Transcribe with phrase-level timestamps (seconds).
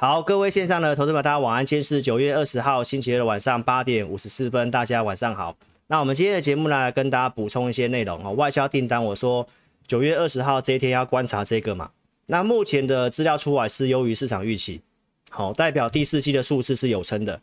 [0.00, 1.66] 好，各位线上的投资者，大家晚安。
[1.66, 5.54] 今天是九月二十号星期二的晚上八点五十四分，大家晚上好。
[5.88, 8.32] 那我们今天的节目呢，跟大家补充一些内容哦。
[8.32, 9.46] 外销订单，我说
[9.86, 11.90] 九月二十号这一天要观察这个嘛。
[12.24, 14.80] 那目前的资料出来是优于市场预期，
[15.28, 17.38] 好，代表第四季的数字是有撑的。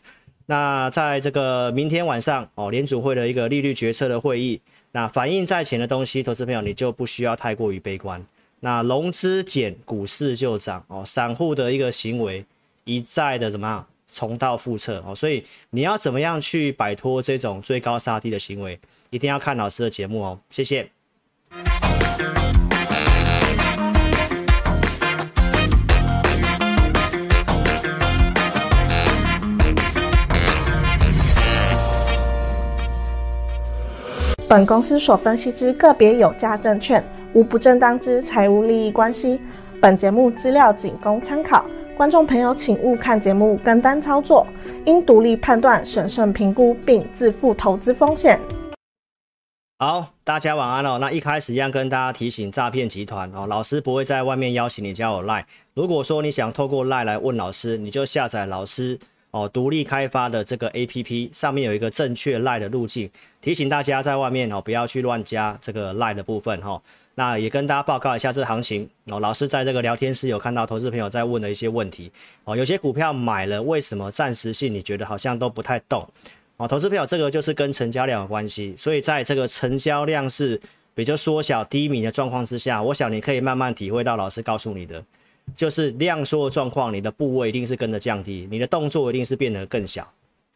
[0.47, 4.59] 那在这个明天晚上哦，联储会的一个利率决策的会议，
[4.93, 8.25] 那反映在前的东西，投资朋友你就不需要太过于悲观。
[8.59, 11.03] 那融资减，股市就涨哦。
[11.05, 12.45] 散户的一个行为
[12.83, 20.39] 一再的怎么样重蹈覆辙哦，所以你要怎么样去摆脱这种追高杀低的行为，一定要看老师的节目哦。
[20.49, 20.89] 谢谢。
[34.49, 39.41] 本公司所分析之个别有价证券，无不正当之财务利益关系。
[39.81, 41.65] 本节目资料仅供参考，
[41.97, 44.47] 观众朋友请勿看节目跟单操作，
[44.85, 48.39] 应独立判断、审慎评估并自负投资风险。
[49.79, 50.97] 好，大家晚安哦。
[50.97, 55.45] 那一开始一样跟大家提醒，诈骗集团哦，老师不会在外面邀请你加我赖。
[55.73, 58.97] 如果说你想透过 Line 来问老师，你就下载老师。
[59.31, 63.09] 哦，独立开发的这个 APP 上面有一个正确赖的路径，
[63.41, 66.81] 提醒大家在外面哦不要去乱加这个赖的部分哈、
[67.15, 69.19] 那也跟大家报告一下这行情哦。
[69.19, 72.11] 老师在这个聊天室有看到投资朋友在问的一些问题
[72.45, 76.07] 哦，有些股票买了为什么暂时性你觉得好像都不太动
[76.55, 76.67] 哦？
[76.67, 80.59] 投资朋友这个就是跟成交量有关系，所以在这个成交量是
[80.95, 85.03] 比较缩小低迷的状况之下，我想你可以慢慢体会到老师告诉你的。
[85.55, 90.07] 就是量缩的状况，你的部位一定是跟着降低，你的动作一定是变得更小，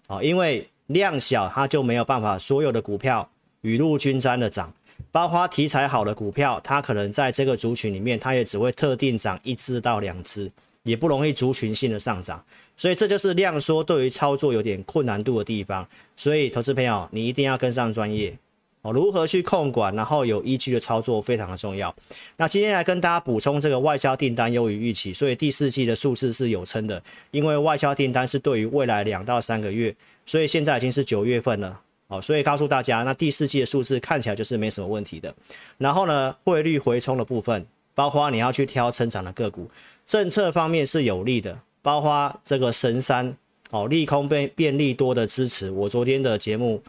[0.08, 3.28] 啊，因为量小，它就没有办法所有的股票
[3.62, 4.72] 雨露均沾的涨，
[5.12, 10.52] 包括题材好的股票，它可能在这个族群里面，它也只会特定涨一只到两只，
[10.84, 12.44] 也不容易族群性的上涨，
[12.76, 18.38] 所以这就是量缩对于操作有点困难度的地方，所以投资朋友你一定要跟上专业。
[18.84, 21.94] 哦，如何去控管，然后有依据的操作非常的重要。
[22.38, 27.00] 那今天来跟大家补充这个外销订单优于预期，所以第四季的数字是有撑的。
[27.30, 29.96] 因为外销订单是对于未来两到三个月，
[30.26, 31.80] 所以现在已经是九月份了。
[32.08, 35.32] 哦，所以告诉大家，那第四季的数字看起来就是没什么问题的。
[35.78, 37.64] 然后呢，汇率回冲的部分，
[37.94, 39.70] 包括你要去挑成长的个股，
[40.08, 43.38] 政策方面是有利的，包括这个神山
[43.70, 45.70] 哦，利空变变利多的支持。
[45.70, 46.82] 我昨天的节目。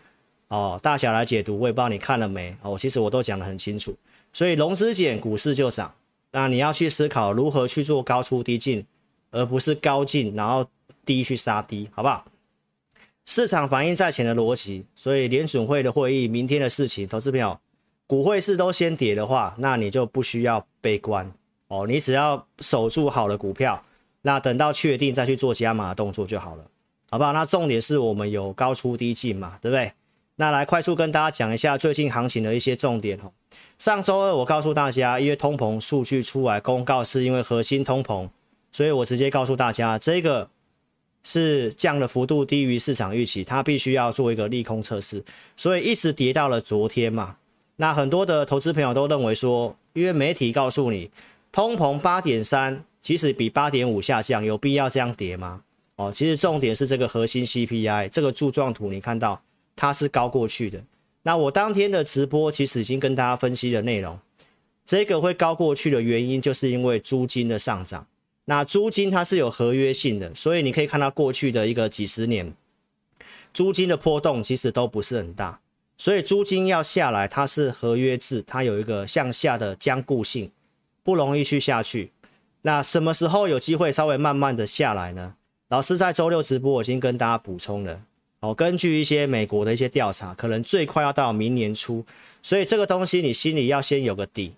[0.53, 2.77] 哦，大小来解读，我也不知道你看了没哦。
[2.79, 3.97] 其实我都讲得很清楚，
[4.35, 5.95] 所以融资减，股市就涨。
[6.31, 8.85] 那你要去思考如何去做高出低进，
[9.31, 10.67] 而不是高进然后
[11.07, 12.27] 低去杀低，好不好？
[13.25, 17.59] 市场反映在前的逻辑，所以联准会的会议，明天的事情，投资票
[18.07, 21.33] 股汇市都先跌的话，那你就不需要悲观
[21.69, 21.87] 哦。
[21.87, 23.83] 你只要守住好的股票，
[24.21, 26.65] 那等到确定再去做加码动作就好了，
[27.09, 27.33] 好不好？
[27.33, 29.91] 那重点是我们有高出低进嘛，对不对？
[30.43, 33.31] 那来快速跟大家讲一下最近行情的一些重点哦。
[33.79, 38.29] 上周二我告诉大家，因为通膨数据出来公告是因为核心通膨，
[38.73, 40.51] 所以我直接告诉大家，这个
[41.23, 45.23] 是降的幅度低于市场预期，它必须要做一个利空测试，
[45.57, 47.37] 所以一直跌到了昨天嘛。
[47.77, 51.13] 那很多的投资朋友都认为说，因为媒体告诉你
[51.53, 55.63] 通膨八点三，其实比八点五下降，有必要这样跌吗？
[55.95, 59.41] 哦，其实重点是这个核心 CPI 这个柱状图，你看到。
[59.77, 60.83] 它是高过去的。
[61.23, 64.19] 那我当天的直播其实已经跟大家分析的内容，
[64.85, 68.07] 这个会高过去的原因，就是因为租金的上涨。
[68.47, 72.53] 那租金它是有合约性的，所以你可以看到过去的一个几十年，
[73.55, 75.61] 租金的波动其实都不是很大。
[75.97, 80.51] 所以租金要下来，它是合约制，它有一个向下的坚固性，
[81.05, 82.11] 不容易去下去。
[82.63, 85.37] 那什么时候有机会稍微慢慢的下来呢？
[85.69, 88.03] 老师在周六直播我已经跟大家补充了。
[88.43, 92.05] 哦，根据一些美国的一些调查，可能最快要到明年初，
[92.43, 94.53] 所以这个东西你心里要先有个底。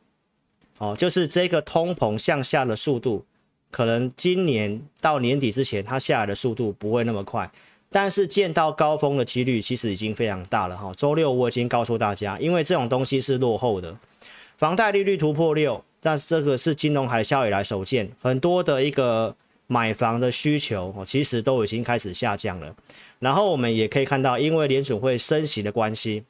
[0.79, 3.25] 哦，就是这个通膨向下的速度，
[3.71, 7.49] 可能今年到年底之前，它下来的速度不会那么快，
[7.91, 10.93] 但是见到高峰的几率其实已经非常大了哈。
[10.97, 13.95] 周六我已经告诉大家，因为这种东西是落后的，
[14.57, 22.75] 房贷利率突破六，但是这个是金融海啸以来首见，很多的一个买房的需求哦，其实都已经开始下降了。
[23.25, 26.23] 然后我们也可以看到，因为联准会升息的关系，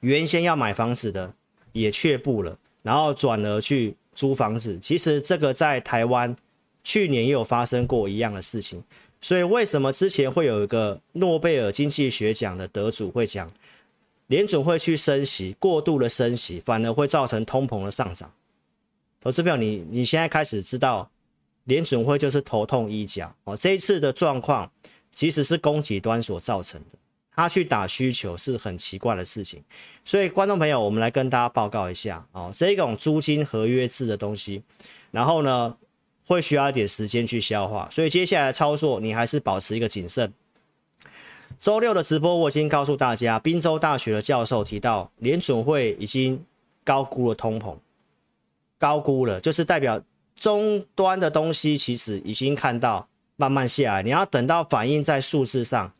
[0.00, 1.32] 原先要买房子的
[1.72, 4.78] 也却步了，然后转而去租房子。
[4.80, 6.36] 其实这个在台湾
[6.84, 8.84] 去年也有发生过一样的事情。
[9.22, 13.50] 所以为什么之前会有一个诺贝尔经济学奖的得主会讲，
[14.26, 18.30] 联准会去升息，过度的升息反而会造成通膨的上涨？
[19.22, 21.10] 投资票，你你现在开始知道
[21.64, 23.56] 联准会就是头痛医脚哦。
[23.56, 24.70] 这一次的状况
[25.10, 26.98] 其实是供给端所造成的，
[27.34, 29.62] 他去打需求是很奇怪的事情。
[30.04, 34.62] 所以观众朋友，我们来跟大家报告一下哦，这种租金合约制的东西，
[35.10, 35.76] 然后呢
[36.26, 40.32] 会需要一点时间去消化，所以接下来操作你还是保持一个谨慎。
[41.58, 46.44] 周六的直播我已经告诉大家，宾州大学的教授提到，联准会已经
[46.84, 47.76] 高估了通膨，
[48.78, 50.02] 高估了就是代表。
[50.36, 53.06] 终端的东西其实已经看到
[53.40, 55.94] 慢慢下来，你要等到反映在数字上，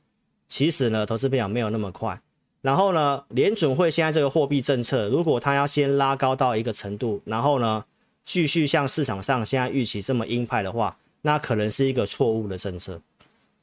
[0.46, 2.20] 其实呢，投资变没有那么快。
[2.60, 7.86] 然后呢，联准会现在这个货币政策，如果它要先拉高到一个程度，然后呢，
[8.26, 13.00] 继续像市场上现在预期这么鹰派的话，那可能是一个错误的政策。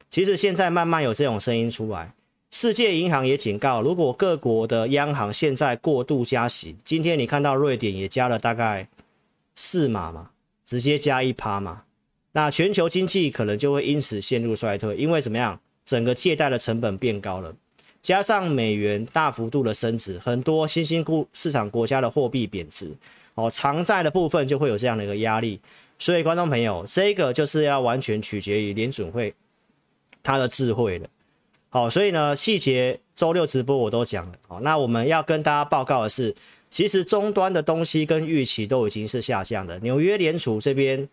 [0.10, 2.12] 其实现在慢慢有这种声音出来，
[2.50, 8.88] 世界银行也警告，如果各国的央行现在过度加息，今天你看到瑞典也加了大概
[9.56, 10.32] 四码嘛。
[10.68, 11.84] 直接加一趴嘛，
[12.38, 17.52] 那全球经济可能就会因此陷入衰退，因为怎么样，整个借贷的成本变高了，
[18.04, 22.96] 加上美元大幅度的升值，很多新兴股市场国家的货币贬值，
[23.34, 25.60] 哦，偿债的部分就会有这样的一个压力。
[25.98, 29.34] 所以观众朋友，这个就是要完全取决于联准会
[30.22, 31.10] 他的智慧了。
[31.70, 34.34] 好，所以呢，细节周六直播我都讲了。
[34.48, 36.36] 好，那我们要跟大家报告的是。
[36.70, 39.80] 其实终端的东西跟预期都已经是下降的。
[39.80, 41.08] 纽约联储这边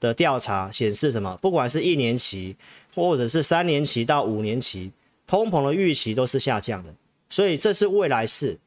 [0.00, 1.36] 的调查显示什么？
[1.42, 2.56] 不管是一年期
[2.94, 4.90] 或者是三年期到五年期，
[5.26, 6.94] 通膨的预期都是下降的。
[7.30, 8.58] 所以这是未来式。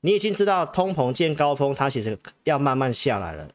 [0.00, 3.48] 你已经知道通膨见高峰，它其实要慢慢下来了。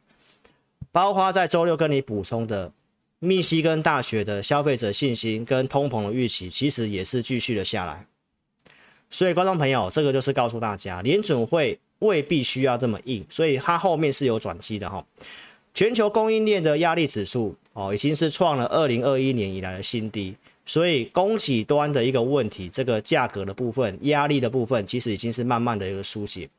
[0.92, 2.72] 包括在周六跟你补充的
[3.20, 8.06] 密西根大学的消费者信心跟通膨的预期，其实也是继续的下来。
[9.10, 11.80] 所以观众朋友，这个就是告诉大家，联准会。
[12.02, 15.06] 未必需要这么硬，所以它后面是有转机的哈。
[15.74, 20.36] 全球供应链的压力指数哦，已经是创了二零二一年以来的新低，
[20.66, 26.50] 所以供给端的一个问题，这个价格的部分、压力的部分，其实已经是慢慢的一个疏解。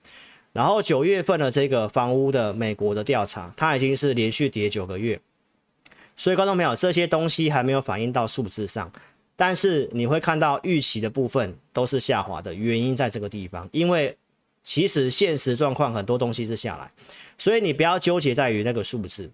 [0.53, 5.21] 然后九月份的这个房屋的美国的调查，它已经是连续跌九个月，
[6.17, 8.91] 所以观众朋友，这些东西还没有反映到数字上，
[9.37, 14.17] 但是你会看到预期的部分都是下滑的，原因在这个地方，因为。
[14.65, 16.89] 其实现实状况很多东西是下来，
[17.43, 19.29] 所以你不要纠结在于那个数字。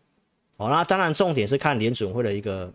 [0.56, 2.72] 哦，那当然重点是看联准会的一个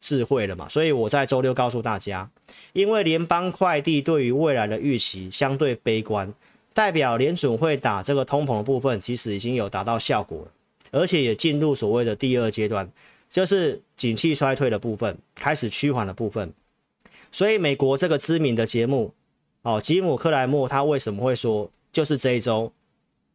[0.00, 0.66] 智慧了嘛。
[0.70, 2.26] 所以我在周六告诉大家，
[2.72, 6.32] 因为联邦快递对于未来的预期相对悲观，
[6.72, 10.52] 代表联准会打这个通膨的部分其实已经有达到效果了，
[10.92, 12.90] 而且也进入所谓的第二阶段，
[13.30, 16.50] 就是景气衰退的部分开始趋缓的部分。
[17.30, 19.12] 所以美国这个知名的节目，
[19.60, 21.70] 哦，吉姆克莱默他为什么会说？
[21.92, 22.72] 就是这一周，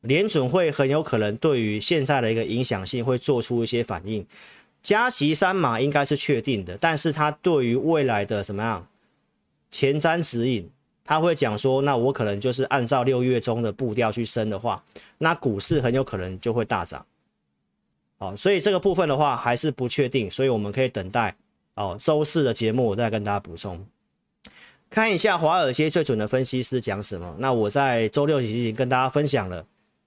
[0.05, 4.25] 联准会很有可能对于现在的一个影响性会做出一些反应，
[4.81, 8.87] 加息三码应该是确定的，但是他对于未来的怎么样
[9.71, 10.69] 前瞻指引，
[11.03, 14.83] 他会讲说，那我可能就是按照六月中的步调去升的话，
[15.17, 17.05] 那股市很有可能就会大涨，
[18.19, 21.35] 哦，所以这个部分的话还是不确定，所以我们可以等待
[21.73, 23.85] 哦，周四的节目我再跟大家补充。
[24.87, 27.35] 看一下华尔街最准的分析师讲什么。
[27.39, 29.65] 那我在周六已经跟大家分享了，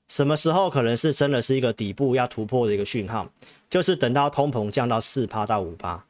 [0.08, 3.30] 什么时候可能是真的是一个底部要突破的一个讯号，
[3.70, 6.04] 就是等到通膨降到四趴到五趴，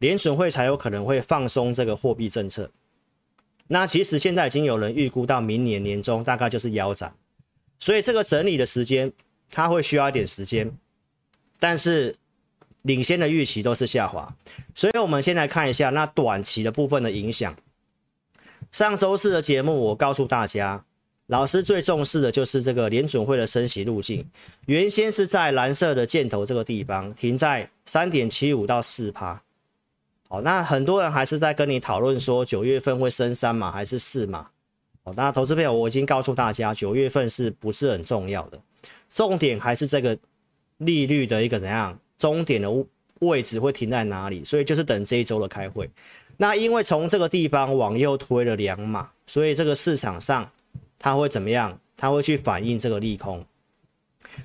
[0.00, 2.70] 联准会才有可能会放松这个货币政策。
[3.68, 7.14] 那其实现在已经有人预估到明年年中大概就是腰斩，
[7.78, 9.10] 所以这个整理的时间
[9.50, 10.70] 它会需要一点时间，
[11.58, 12.14] 但是
[12.82, 14.34] 领先的预期都是下滑，
[14.74, 17.56] 所以我们先来看一下那短期的部分的影响。
[18.72, 20.84] 上周四的节目，我告诉大家，
[21.28, 24.24] 老师最重视的就是这个联准会的升息路径。
[24.66, 29.40] 原先是在蓝色的箭头这个地方，停在三点七五到四趴。
[30.28, 34.46] 好，那很多人还是在跟你讨论说，九月份会升三码还是四码？
[35.02, 38.60] 好，那投资朋友，我已经告诉大家，九月份是不是很重要的？
[39.10, 40.16] 重点还是这个
[40.78, 42.70] 利率的一个怎样终点的
[43.20, 44.44] 位置会停在哪里？
[44.44, 45.88] 所以就是等这一周的开会。
[46.36, 50.50] 那因为从这个地方往右推了两码，所以这个市场上
[51.04, 51.78] 它会怎么样？
[51.98, 53.44] 它会去反映这个利空。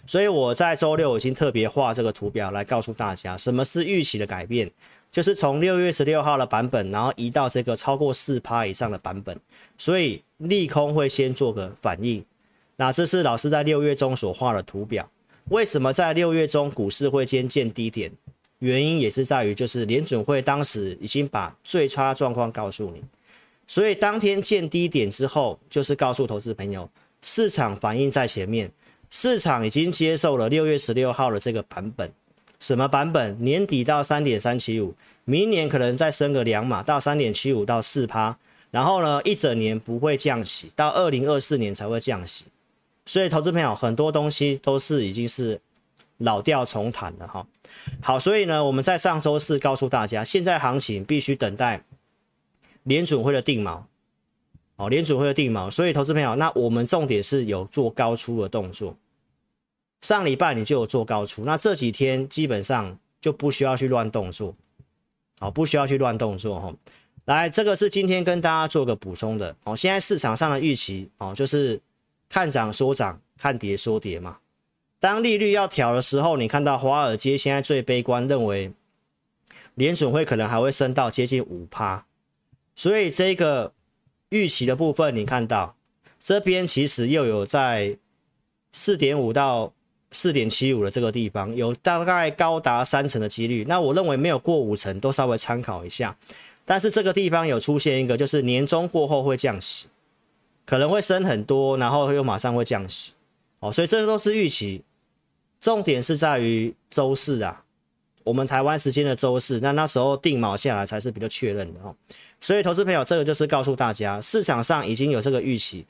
[0.06, 4.70] 所以我在周六已经特别画这个图表来告诉大家，什么是预期的改变，
[5.10, 9.39] 就是从六月十六号的版本，然后移到这个超过四趴以上的版本，
[9.78, 12.25] 所以利空会先做个反应。
[12.75, 15.10] 那这是老师在六月中所画的图表。
[15.48, 18.12] 为什么在六月中股市会先见低点？
[18.58, 23.01] 原因也是在于，就是联准会当时已经把最差状况告诉你，
[23.70, 26.90] 所以当天见低点之后，就是告诉投资朋友，
[27.22, 28.72] 市场反应在前面，
[29.12, 32.12] 市场已经接受了六月十六号的这个版本，
[32.60, 33.38] 什么版本？
[33.44, 38.36] 年底到三点三七五，明年可能再升个两码到三点七五到四趴，
[38.72, 42.46] 然后呢，一整年不会降息，到二零二四年才会降息。
[43.06, 45.62] 所以，投资朋友很多东西都是已经是
[46.18, 47.46] 老调重弹了哈。
[48.02, 51.84] 好，所以呢，我们在上周四告诉大家，现在行情必须等待
[52.83, 53.81] 联准会的定锚。
[54.75, 55.69] 哦，联准会的定锚。
[55.69, 58.95] 所以，投资朋友，那我们重点是有做高出的动作。
[60.01, 64.55] 上礼拜你就有做高出，那这几天基本上就不需要去乱动作。
[65.39, 66.74] 好，不需要去乱动作哈。
[67.25, 69.55] 来，这个是今天跟大家做个补充的。
[69.63, 71.79] 哦，现在市场上的预期哦，就是。
[72.31, 74.38] 看涨说涨，看跌说跌嘛。
[75.00, 78.71] 当利率要调的时候，你看到华尔街现在最悲观，认为
[79.74, 82.05] 联准会可能还会升到接近五趴。
[82.79, 83.74] 所以这个
[84.29, 85.75] 预期的部分，你看到
[86.24, 87.98] 这边其实又有在
[88.71, 89.74] 四点五到
[90.13, 93.65] 四点七五的这个地方，有大概高达三成的几率。
[93.67, 96.17] 那我认为没有过五成，都稍微参考一下。
[96.63, 99.88] 但是这个地方有出现一个，就是年终过后会降息。
[100.65, 103.12] 可能会升很多，然后又马上会降息，
[103.59, 104.81] 哦，所以这都是预期。
[105.59, 107.62] 重点是在于周四啊，
[108.24, 111.93] 我们台湾时间的周四，那那时候定锚下来才是比较确认的哦。
[112.41, 115.86] 所以投资朋友，这个就是告诉大家，市场上已经有这个预期，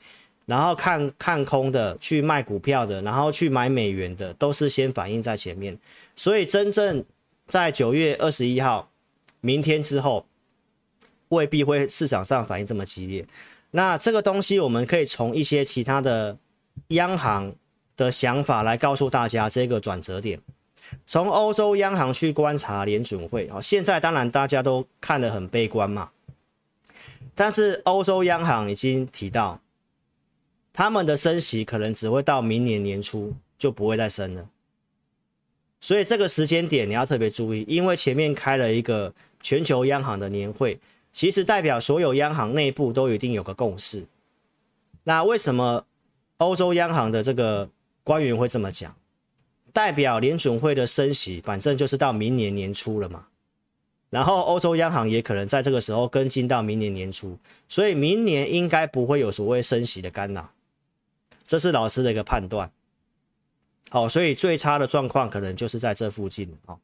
[0.46, 5.78] 然后看看空的去卖股票的，然后去买美元的，都是先反映在前面。
[6.16, 7.04] 所以真正
[7.46, 8.90] 在九月二十一号，
[9.40, 10.26] 明天之后，
[11.28, 13.24] 未必会市场上反应这么激烈。
[13.70, 16.36] 那这个东西，我们可以从一些其他的
[16.88, 17.54] 央行
[17.96, 20.40] 的想法来告诉大家这个转折点。
[21.06, 26.10] 从欧洲央行去观察联准会，哦，现在当然大家都看得很悲观嘛。
[27.34, 29.60] 但是欧洲央行已经提到，
[30.72, 34.48] 他们的升息可能只会到明年年初就不会再升了。
[35.80, 40.78] 所以这个时间点你要特别注意，因为前面开了一个全球央行的年会。
[41.12, 44.06] 其实代表所有央行内部都一定有个共识。
[45.02, 45.84] 那为什么
[46.36, 47.68] 欧洲央行的这个
[48.04, 48.94] 官员会这么讲？
[49.72, 53.26] 代表联准会的升息，反正就是到明年年初了嘛。
[54.10, 57.38] 然后欧洲央行也可能在这个时候跟进到明年年初，
[57.68, 60.50] 所以明年应该不会有所谓升息的干扰。
[61.46, 62.70] 这是老师的一个判断。
[63.88, 66.76] 好，所以最差的状况可能就是在这附近啊。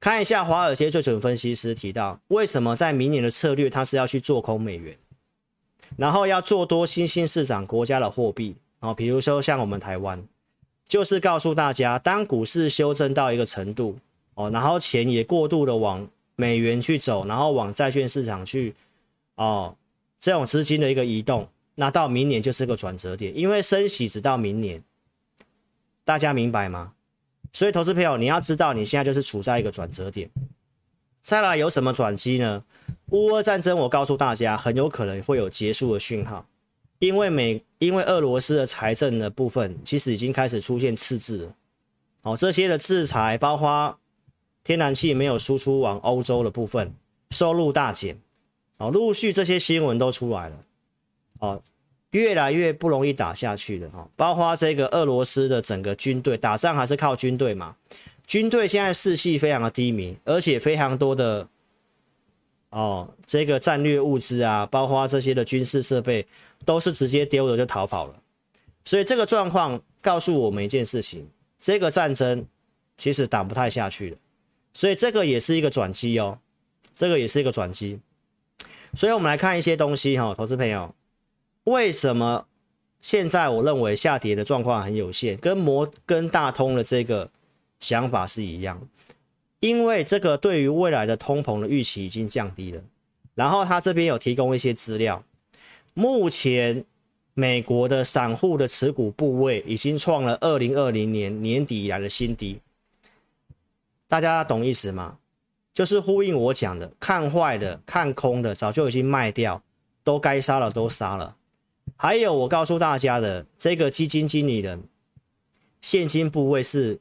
[0.00, 4.96] 看一下华尔街最准分析师提到，为什么在明年的策略，他是要去做空美元，
[5.96, 10.22] 然后要做多新兴市场国家的货币啊，比如说像我们台湾，
[10.86, 13.98] 就是告诉大家，当股市修正到一个程度
[14.34, 16.08] 哦，然后钱也过度的往
[16.40, 18.72] 美元去走，然后往债券市场去
[19.34, 19.76] 哦，
[20.20, 24.80] 这种资金的一个移动，那到明年就是个转折点，因为升息直到明年，
[26.04, 26.92] 大家明白吗？
[27.52, 30.30] 所以，投资朋友，你要知道，你现在就是处在一个转折点。
[31.24, 32.62] 再来有什么转机呢？
[33.06, 36.46] 乌俄战争，我告诉大家，很有可能会有结束的讯号，
[37.00, 41.54] 因为美，因为俄罗斯的财政的部分其实已经开始出现赤字了。
[42.22, 43.98] 哦，这些的制裁，包括
[44.68, 46.92] 天然气没有输出往欧洲的部分，
[47.30, 48.20] 收入大减。
[48.76, 50.56] 哦，陆续这些新闻都出来了。
[51.38, 51.62] 哦。
[52.10, 57.76] 越来越不容易打下去了哈，包括这个俄罗斯的整个军队打仗还是靠军队嘛，
[58.26, 61.46] 军队现在士气非常的低迷，而且非常多的
[62.70, 66.26] 哦这个战略物资啊，包括这些的军事设备
[66.64, 68.14] 都是直接丢了就逃跑了，
[68.86, 72.46] 所以这个状况告诉我们一件事情，这个战争
[72.96, 74.16] 其实打不太下去了，
[74.78, 76.38] 所以这个也是一个转机哦，
[76.94, 77.98] 这个也是一个转机，
[78.94, 80.94] 所以我们来看一些东西哈，投资朋友。
[81.64, 82.46] 为什么
[83.00, 87.28] 现在我认为下跌的状况很有限，跟摩根大通的这个
[87.80, 88.88] 想法是一样？
[89.58, 92.80] 因为这个对于未来的通膨的预期已经降低了。
[93.34, 95.24] 然后他这边有提供一些资料，
[95.94, 96.84] 目前
[97.34, 102.60] 美国的散户的持股部位已经创了二零二零年年底以来的新低。
[104.08, 105.18] 大家懂意思吗？
[105.74, 109.62] 就是呼应我讲的，看坏的、看空的，早就已经卖掉，
[110.02, 111.36] 都该杀了都杀了。
[111.94, 114.82] 还有，我告诉大家的这个基金经理人
[115.80, 116.98] 现金部位是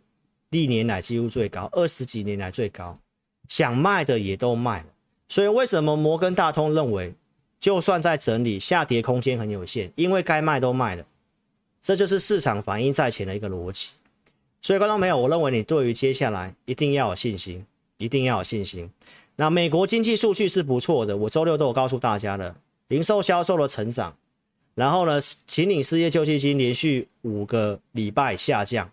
[0.49, 2.99] 历年来几乎最高，二十几年来最高，
[3.47, 4.87] 想卖的也都卖了。
[5.27, 7.15] 所以为什么摩根大通认为，
[7.59, 11.05] 就算在整理，下跌空间很有限，因为该卖都卖了，
[11.81, 13.96] 这就是市场反应在前的一个逻辑。
[14.67, 17.65] 所以观众朋友，我认为你对于接下来一定要有信心，
[17.99, 18.89] 一定要有信心。
[19.37, 22.53] 那美国经济数据是不错的，我周六都有告诉大家了，
[22.89, 24.17] 零售销售的成长。
[24.75, 28.91] 然后呢，请领失业救济金连续五个礼拜下降，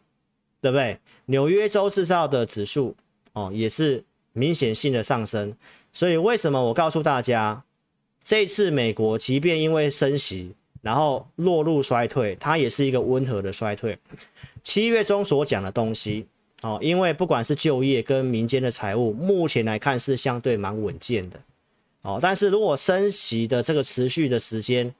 [0.61, 1.00] 对不对？
[1.25, 2.95] 纽约州制造的指数
[3.33, 5.57] 哦，也是明显性的上升。
[5.93, 7.64] 所以为什么我告诉大家，
[8.25, 13.99] 这次美国即便因为升息，然后落入衰退，它也是一个温和的衰退。
[14.64, 16.26] 七月中所讲的东西，
[16.62, 21.38] 哦，因为不管是就业跟民间的财务，目前来看是相对蛮稳健的。
[22.02, 24.92] 哦，但是如果升息的这个持续的时间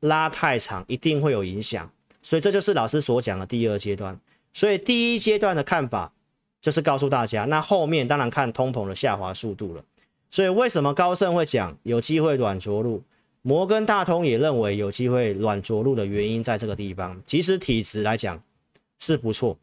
[0.00, 1.90] 拉太长，一定会有影响。
[2.20, 4.18] 所以这就是老师所讲的第二阶段。
[4.52, 6.12] 所以第一阶段的看法
[6.60, 9.84] 就是告诉大家，那后面当然看通膨的下滑速度了。
[10.28, 13.02] 所以为什么高盛会讲有机会软着陆？
[13.42, 17.22] 摩根大通也认为有机会软着陆的原因在这个地方。
[17.24, 18.42] 其实体质来讲
[18.98, 19.58] 是不错。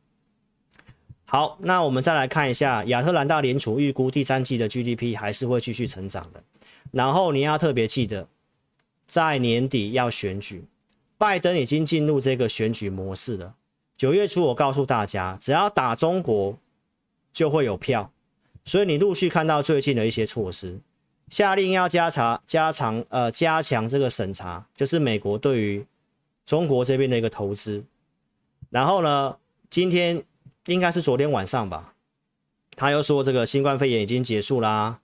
[1.26, 6.44] 好，那我们再来看一下亚特兰大联储预估第三季的 GDP 还是会继续成长的。
[6.92, 8.28] 然后你要特别记得，
[9.08, 10.64] 在年底要选举，
[11.18, 13.56] 拜登已经进入这个选举模式了。
[13.98, 16.56] 九月初，我告诉大家，只要打中国，
[17.34, 18.12] 就会有票。
[18.64, 20.80] 所以你陆续看到最近的一些措施，
[21.30, 25.84] 下令要加查、加长、呃加强这个审查，就是美国对于
[26.46, 27.84] 中国这边的一个投资。
[28.74, 29.38] 然后呢，
[29.70, 30.24] 今天
[30.66, 31.94] 应该是昨天晚上吧，
[32.76, 35.00] 他又说这个新冠肺炎已经结束啦。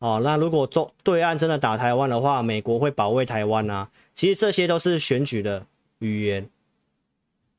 [0.00, 3.92] 哦，那如果中对岸真的打台湾的话，美国会保卫台湾啊。
[4.12, 5.64] 其实这些都是选举的
[6.00, 6.50] 语言。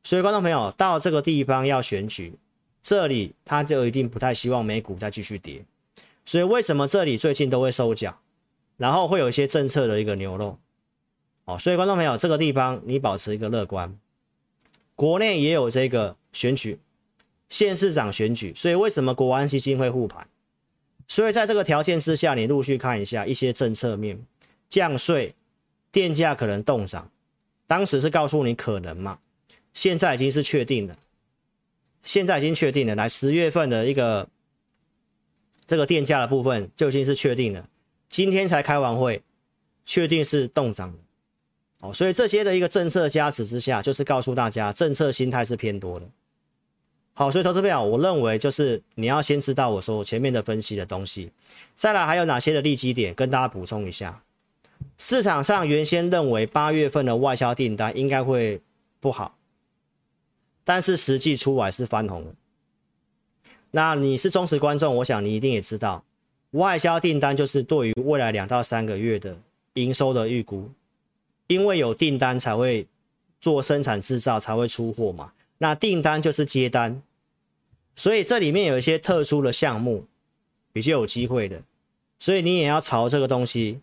[0.04, 2.34] 所以，观众朋友到这个地方要选举，
[2.82, 5.64] 这里他就一定不太希望美股再继续跌。
[6.26, 8.20] 所以，为什么这里最近都会收脚，
[8.76, 10.60] 然后会有一些政策的一个牛肉？
[11.46, 13.98] 哦，所以观众朋友，这个地方你保持一个乐观。
[14.96, 16.80] 国内也有这个选举，
[17.50, 20.28] 县市长选举，所以为什么国安基金会护盘？
[21.08, 24.26] 所以在这个条件之下，你陆续看一下一些政策面，
[24.70, 25.36] 降税，
[25.92, 27.12] 电价可能动涨，
[27.68, 29.20] 当时是告诉你可能嘛？
[29.74, 30.98] 现在已经是确定了，
[32.04, 32.96] 现在已经确定了。
[32.96, 34.30] 来十月份的一个
[35.66, 37.68] 这个电价的部分就已经是确定了，
[38.08, 39.22] 今天才开完会，
[39.84, 41.00] 确定是动涨的。
[41.84, 46.06] 哦，所以这些的一个政策加持之下，就是告诉大家政策心态是偏多的。
[47.14, 51.30] 好，所以投资票，我认为就是你要先知道我说我前面的分析的东西，
[51.76, 54.24] 再来还有哪些的利基点，跟大家补充一下。
[54.98, 58.62] 市场上原先认为八月份的外销订单应该会
[59.02, 59.38] 不好。
[60.64, 62.34] 但是实际出来是翻红。
[63.72, 66.06] 那你是忠实观众，我想你一定也知道，
[66.52, 69.38] 外销订单就是对于未来两到三个月的
[69.74, 70.72] 营收的预估，
[71.48, 72.88] 因为有订单才会
[73.40, 75.34] 做生产制造，才会出货嘛。
[75.58, 77.02] 那订单就是接单，
[77.96, 80.06] 所以这里面有一些特殊的项目
[80.72, 81.62] 比较有机会的，
[82.20, 83.80] 所以你也要朝这个东西，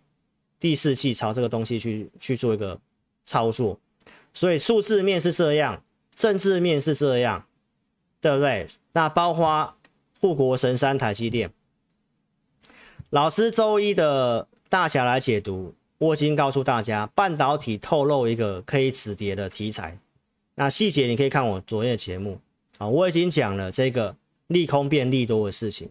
[0.58, 2.80] 第四季朝这个东西去去做一个
[3.24, 3.78] 操作。
[4.32, 5.82] 所以数字面是这样。
[6.16, 7.46] 政治面是这样，
[8.20, 8.68] 对不对？
[8.92, 9.74] 那包括
[10.20, 11.50] 护国神山台积电，
[13.08, 19.98] 老师周一的大侠来解读，我已经告诉大家，半导体透露一个可以止跌的题材。
[20.54, 22.40] 那细节你可以看我昨天的节目
[22.78, 25.90] 啊，我已经讲了这个利空变利多的事情，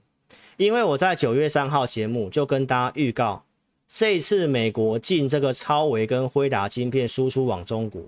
[0.58, 3.46] 因为我在九月三号节目就跟大家预告，
[3.88, 8.02] 这一次美国进这个超微跟辉达晶片输出往中国。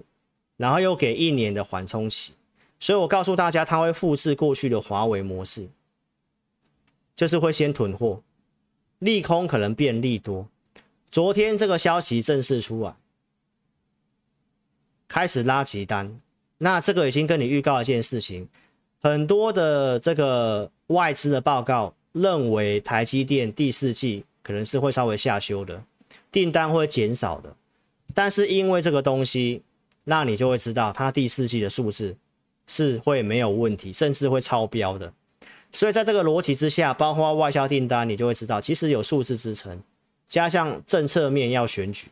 [0.58, 2.34] 然后又给一年的缓冲期，
[2.80, 5.68] 所以我告诉大家，它会复制过去的华为模式，
[7.16, 8.22] 就是会先囤货，
[9.00, 10.48] 利空可能变利多。
[11.12, 12.96] 昨天这个消息正式出来，
[15.10, 16.20] 开始拉急单，
[16.58, 18.48] 那这个已经跟你预告一件事情，
[19.02, 25.84] 很多的这个外资的报告认为台积电第四季可能是会稍微下修的，
[26.32, 27.54] 订单会减少的，
[28.14, 29.62] 但是因为这个东西。
[30.04, 32.18] 那你就会知道，它第四季的数字
[32.66, 35.14] 是会没有问题，甚至会超标的。
[35.72, 39.80] 所以在这个逻辑之下，包括外销订单，你就会知道，其实有数字支撑，
[40.32, 42.08] 加上政策面要选举，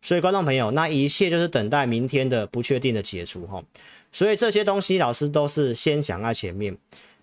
[0.00, 3.62] 所以观众朋友，那一切就是等待明天的不确定的解除哈。
[4.10, 6.74] 所以这些东西老师都是先讲在前面，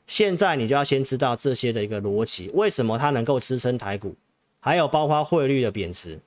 [0.05, 4.15] 现在你就要先知道这些的一个逻辑，为什么它能够支撑台股，
[4.59, 6.19] 还有包括汇率的贬值。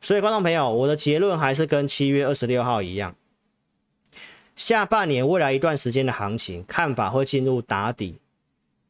[0.00, 3.14] 所以，观众朋友，我的结论还是跟七月二十六号一样，
[4.56, 8.18] 下半年未来一段时间的行情看法会进入打底，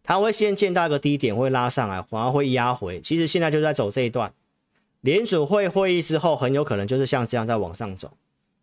[0.06, 3.00] 它会先见到一个低点，会拉上来，反而会压回。
[3.00, 4.32] 其实现在就在走这一段，
[5.00, 8.12] 联储会会议之后，很有可能就是像这样在往上走，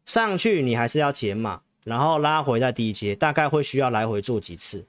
[0.05, 4.85] 上去你还是要减码，然后拉回在低阶，大概会需要来回做几次，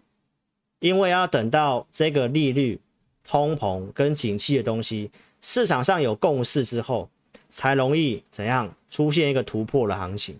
[0.79, 2.81] 因为要等到这个利率、
[3.23, 5.11] 通膨跟景气的东西
[5.43, 7.11] 市场上有共识之后。
[7.57, 10.37] 才容易怎样出现一个突破的行情，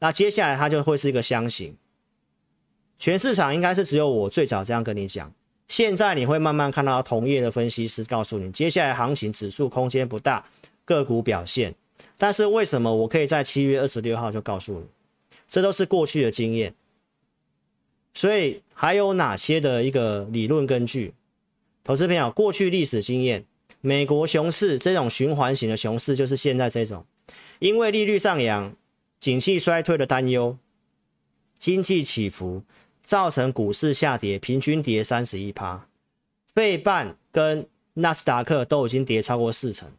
[0.00, 1.76] 那接下来它就会是一个箱型。
[2.98, 5.32] 全市场应该是只有我最早这样跟你讲，
[5.68, 10.44] 现在你会慢慢看到同业的分析师告诉你，接下来行情指数空间不大，
[10.84, 11.74] 个股表现。
[12.16, 14.86] 但是为什么我可以在七月二十六号就告诉你？
[15.46, 16.74] 这都是过去的经验。
[18.14, 21.12] 所以还有哪些的一个理论根据？
[21.84, 23.44] 投资朋友，过去历史经验，
[23.80, 27.04] 美国熊市这种循环型的熊市就是现在这种，
[27.58, 28.74] 因为利率上扬、
[29.20, 30.56] 景气衰退的担忧、
[31.58, 32.62] 经济起伏。
[33.08, 35.88] 造成股市下跌，平均跌三十一趴，
[36.54, 39.90] 费半跟纳斯达克都已经跌超过四成，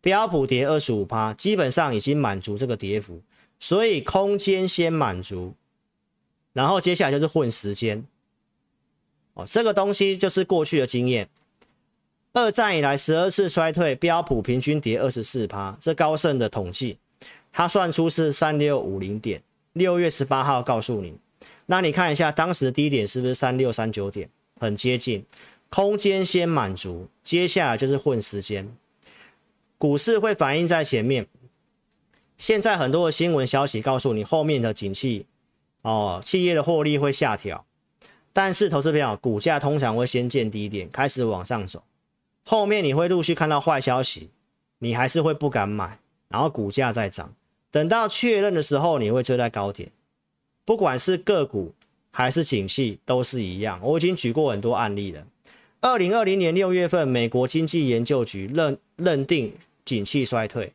[0.00, 3.20] 标普跌二十五趴，基本上已经满足这个跌幅，
[3.58, 5.52] 所以空间先满足，
[6.54, 8.02] 然后接下来就是混时间。
[9.34, 11.28] 哦，这个东西就是过去的经验，
[12.32, 16.96] 二战以来十二次衰退，标普平均跌二十四趴，这高盛的统计，
[17.52, 19.42] 他算出是三六五零点，
[19.74, 21.18] 六月十八号告诉你。
[21.66, 25.24] 那你看一下当时的低点是不是三六三九点，很接近，
[25.70, 28.68] 空间先满足，接下来就是混时间，
[29.78, 31.26] 股市会反映在前面。
[32.36, 35.26] 现在很多的新闻消息告诉你后面的景气，
[35.82, 37.64] 哦，企业的获利会下调，
[38.32, 41.84] 但是投资票股价通常会先见低点，开始往上走，
[42.44, 44.30] 后面你会陆续看到坏消息，
[44.78, 47.32] 你还是会不敢买，然后股价再涨，
[47.70, 49.92] 等到确认的时候，你会追在高点。
[50.64, 51.72] 不管是个股
[52.10, 55.26] 还是景气都是一样，我已经举过很多案例了。
[55.80, 59.52] 二零二零年六月份，美国经济研究局认认定
[59.84, 60.72] 景气衰退，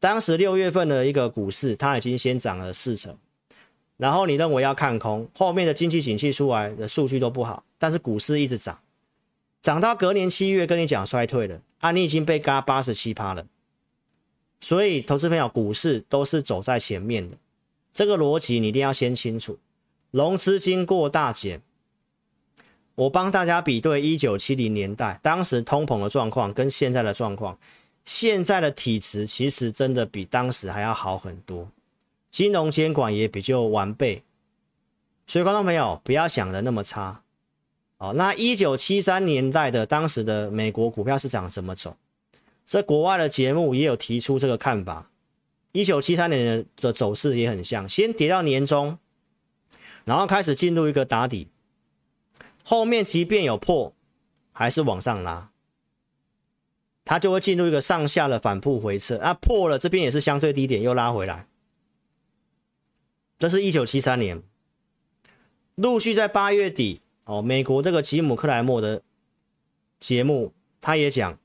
[0.00, 3.16] 当时六月份的一个股市，它已经先涨了四成。
[3.96, 8.80] 然后你认为要看空，后面的经济景气出来的数据都不好，但是股市一直涨，
[9.62, 13.46] 涨到隔年七月跟你讲衰退了，啊，你已经被嘎八十七趴了。
[14.60, 17.36] 所以，投资朋友，股市都是走在前面的。
[17.94, 19.56] 这个逻辑你一定要先清楚，
[20.10, 21.62] 融资经过大减，
[22.96, 27.56] 我帮大家比对一九七零年代当时通膨的状况跟现在的状况，
[28.04, 31.68] 现在的体质其实真的比当时还要好很多，
[32.32, 34.24] 金融监管也比较完备，
[35.28, 37.22] 所以观众朋友不要想的那么差，
[37.98, 41.96] 哦，那一九七三年代的当时的美国股票市场怎么走？
[42.66, 45.10] 这国外的节目也有提出这个看法。
[45.74, 48.96] 一九七三年的走势也很像，先跌到年中，
[50.04, 51.48] 然后开始进入一个打底，
[52.62, 53.92] 后面即便有破，
[54.52, 55.50] 还是往上拉，
[57.04, 59.18] 它就会进入一个上下的反复回撤。
[59.18, 61.48] 啊，破了这边也是相对低点，又拉回来。
[63.36, 64.40] 这是一九七三年，
[65.74, 69.02] 陆续在八月底，哦，美国这个吉姆克莱默的
[69.98, 71.36] 节目，他也讲，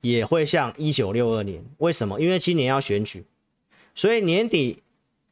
[0.00, 1.62] 也会像一九六二年。
[1.76, 2.18] 为什么？
[2.18, 3.26] 因为今年要选举。
[3.98, 4.80] 所以年底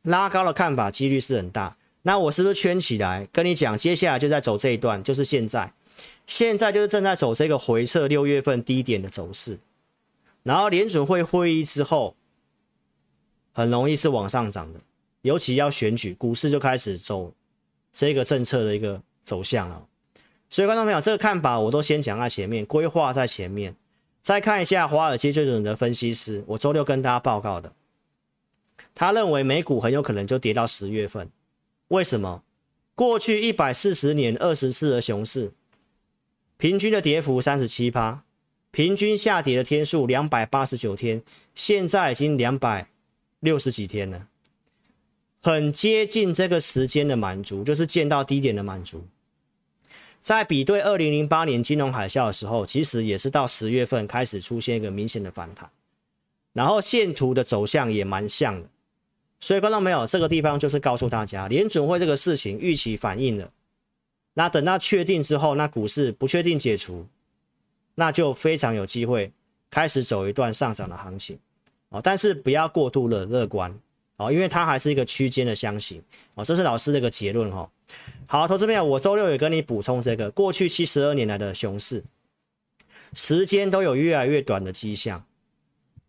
[0.03, 5.73] 拉高的看法几率是很大，那我是不是圈起来跟你讲，接下来就在走这一段，就是现在，
[6.27, 9.61] 现在就是正在走这个回撤六月份低点的走势，
[10.43, 12.17] 然后联准会会议之后，
[13.53, 14.81] 很容易是往上涨的，
[15.23, 17.33] 尤其要选举，股市就开始走
[17.93, 19.87] 这个政策的一个走向了。
[20.51, 23.77] 所以观众朋友，这个看法我都先讲在前面，规划在前面，
[24.21, 27.73] 再看一下华尔街最准的分析师，我周六跟大家报告的。
[28.97, 31.31] 他认为美股很有可能就跌到十月份，
[31.89, 32.43] 为什么？
[32.95, 35.53] 过去一百四十年二十次的熊市，
[36.57, 38.25] 平均的跌幅三十七趴，
[38.71, 41.23] 平均下跌的天数两百八十九天，
[41.55, 42.89] 现在已经两百
[43.41, 44.29] 六十几天了，
[45.43, 49.07] 很接近这个时间的满足，就是见到低点的满足。
[50.23, 55.71] 在比对二零零八年金融海啸的时候，其实也是到十月份开始出现一个明显的反弹，
[56.55, 58.71] 然后线图的走向也蛮像的。
[59.39, 63.51] 所以，观众朋友，这个地方就是告诉大家，联准会这个事情预期反应了。
[64.35, 67.07] 那等到确定之后，那股市不确定解除，
[67.95, 69.31] 那就非常有机会
[69.71, 71.39] 开始走一段上涨的行情
[71.91, 72.01] 哦。
[72.03, 73.79] 但是不要过度的乐观
[74.17, 76.03] 哦，因为它还是一个区间的箱型
[76.35, 76.45] 哦。
[76.45, 77.71] 这是老师的一个结论哈、
[78.27, 82.03] 好，投资朋友，我周六也跟你补充这个，过去七十二年来的熊市，
[83.13, 85.25] 时间都有越来越短的迹象。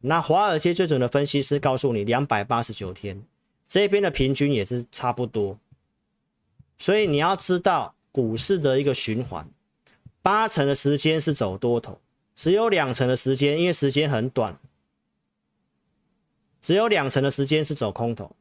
[0.01, 3.23] 那华尔街最准的分析师告诉你，两百八十九天，
[3.67, 5.59] 这边的平均也是差不多。
[6.77, 9.49] 所以你要知道股市的一个循环，
[10.21, 11.99] 八成的时间是走多头，
[12.35, 14.59] 只有两成的时间，因为时间很短，
[16.61, 18.35] 只有两成的时间是走空头。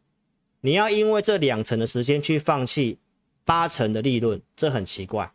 [0.60, 2.98] 你要因为这两成的时间去放弃
[3.44, 5.32] 八成的利润，这很奇怪。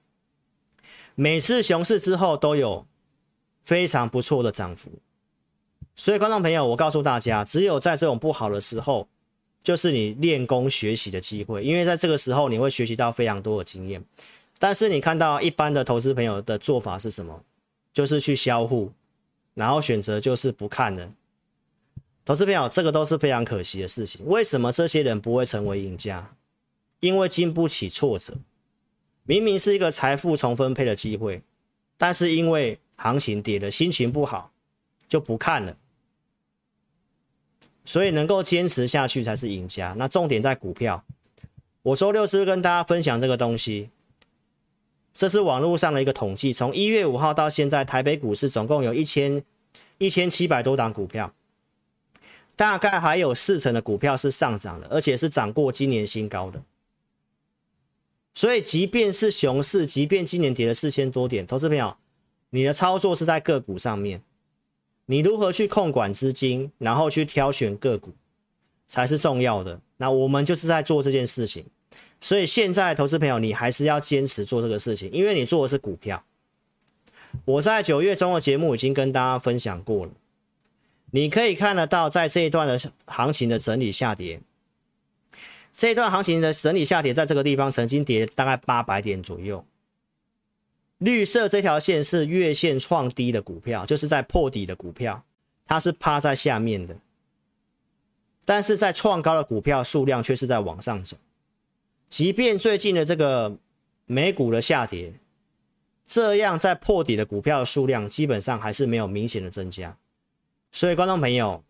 [1.16, 2.86] 每次熊市之后都有
[3.64, 4.92] 非常不错的涨幅。
[6.04, 9.08] 所以，观众朋友，我告诉大家，只有在这种不好的时候，
[9.62, 14.04] 就是你练功学习的机会，因为在这个时候，你会学习到非常多的经验。
[14.58, 17.44] 但是你看到一般的投资朋友的做法是什么？
[17.94, 18.92] 就是去销户，
[19.54, 21.08] 然后选择就是不看了。
[22.26, 24.26] 投资朋友，这个都是非常可惜的事情。
[24.26, 26.34] 为什么这些人不会成为赢家？
[27.00, 28.34] 因为经不起挫折。
[29.22, 31.44] 明明是一个财富重分配的机会，
[31.96, 34.52] 但是因为行情跌了，心情不好，
[35.08, 35.78] 就不看了。
[37.86, 39.94] 所以能够坚持下去才是赢家。
[39.98, 41.04] 那重点在股票。
[41.84, 43.90] 我周六是跟大家分享这个东西？
[45.14, 49.44] 这是网络上的一个统计，从一月五号到现在，台北股市总共有一千
[49.98, 51.34] 一千七百多档股票，
[52.56, 56.62] 大概还有四成的股票是上涨的，而且是涨过今年新高的。
[58.34, 61.98] 所以，即便是熊市，即便今年跌了四千多点，投资朋友，
[62.52, 64.22] 你的操作是在个股上面，
[65.12, 68.14] 你如何去控管资金，然后去挑选个股，
[68.88, 69.78] 才是重要的。
[69.98, 71.66] 那我们就是在做这件事情。
[72.22, 76.24] 所以现在，投资朋友，你还是要坚持做这个事情，因为你做的是股票。
[77.44, 80.14] 我在九月中的节目已经跟大家分享过了，
[81.12, 84.40] 你可以看得到，在这一段的行情的整理下跌，
[85.76, 89.66] 这一段行情的整理下跌，在这个地方曾经跌大概八百点左右。
[91.02, 95.24] 绿色这条线是月线创低的股票，就是在破底的股票，
[95.66, 96.96] 它是趴在下面的，
[98.46, 101.18] 但是在创高的股票数量却是在往上走。
[102.08, 103.58] 即便最近的这个
[104.06, 105.12] 美股的下跌，
[106.06, 109.98] 这样在破底的股票数量基本上还是没有明显的增加，
[110.72, 111.64] 所以观众朋友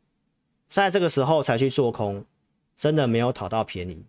[0.68, 2.26] 在这个时候才去做空，
[2.76, 4.04] 真的没有讨到便宜。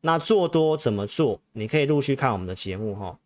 [0.00, 1.42] 那做多怎么做？
[1.52, 3.18] 你可以陆续看我们的节目哈。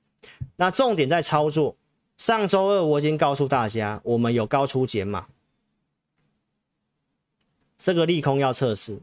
[0.57, 1.77] 那重点在操作，
[2.17, 5.27] 上周二我已经告诉大家，我们有高出减码，
[7.79, 9.01] 这个利空要测试。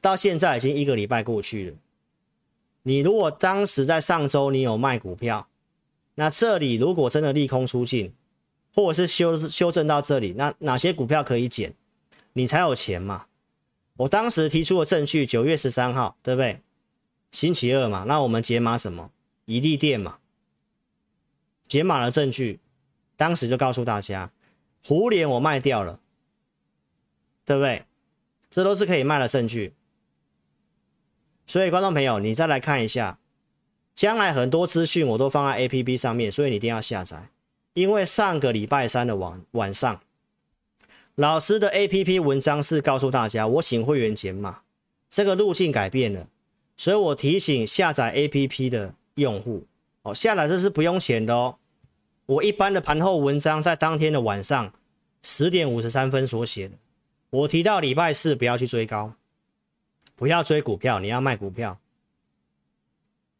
[0.00, 1.76] 到现在已经一个礼拜过去了，
[2.84, 5.46] 你如果当时在上周你有卖股票，
[6.14, 8.12] 那这里如果真的利空出尽，
[8.74, 11.74] 或者是修修正到这里，那哪些股票可以减，
[12.32, 13.26] 你才有钱嘛？
[13.98, 16.60] 我当时提出的证据，九月十三号，对不对？
[17.30, 19.10] 星期二嘛，那我们解码什么？
[19.44, 20.19] 一利电嘛，
[21.70, 22.58] 解码的证据，
[23.16, 24.32] 当时就告诉大家，
[24.84, 26.00] 胡连我卖掉了，
[27.44, 27.84] 对不对？
[28.50, 29.72] 这都是可以卖的证据。
[31.46, 33.20] 所以，观众朋友，你再来看一下，
[33.94, 37.28] 将来很多资讯我都放在 APP 上面，所以你一定要下载。
[37.74, 40.00] 因为上个礼拜三的晚晚上，
[41.14, 44.62] 老师的 APP 文章是告诉大家，我请会员解码，
[45.08, 46.26] 这个路径改变了，
[46.76, 49.64] 所以我提醒下载 APP 的用户，
[50.02, 51.58] 哦，下载这是不用钱的哦。
[52.30, 54.72] 我一般的盘后文章在当天的晚上
[55.20, 56.78] 十点五十三分所写的，
[57.30, 59.14] 我提到礼拜四不要去追高。
[60.14, 61.80] 不要追股票，你要卖股票。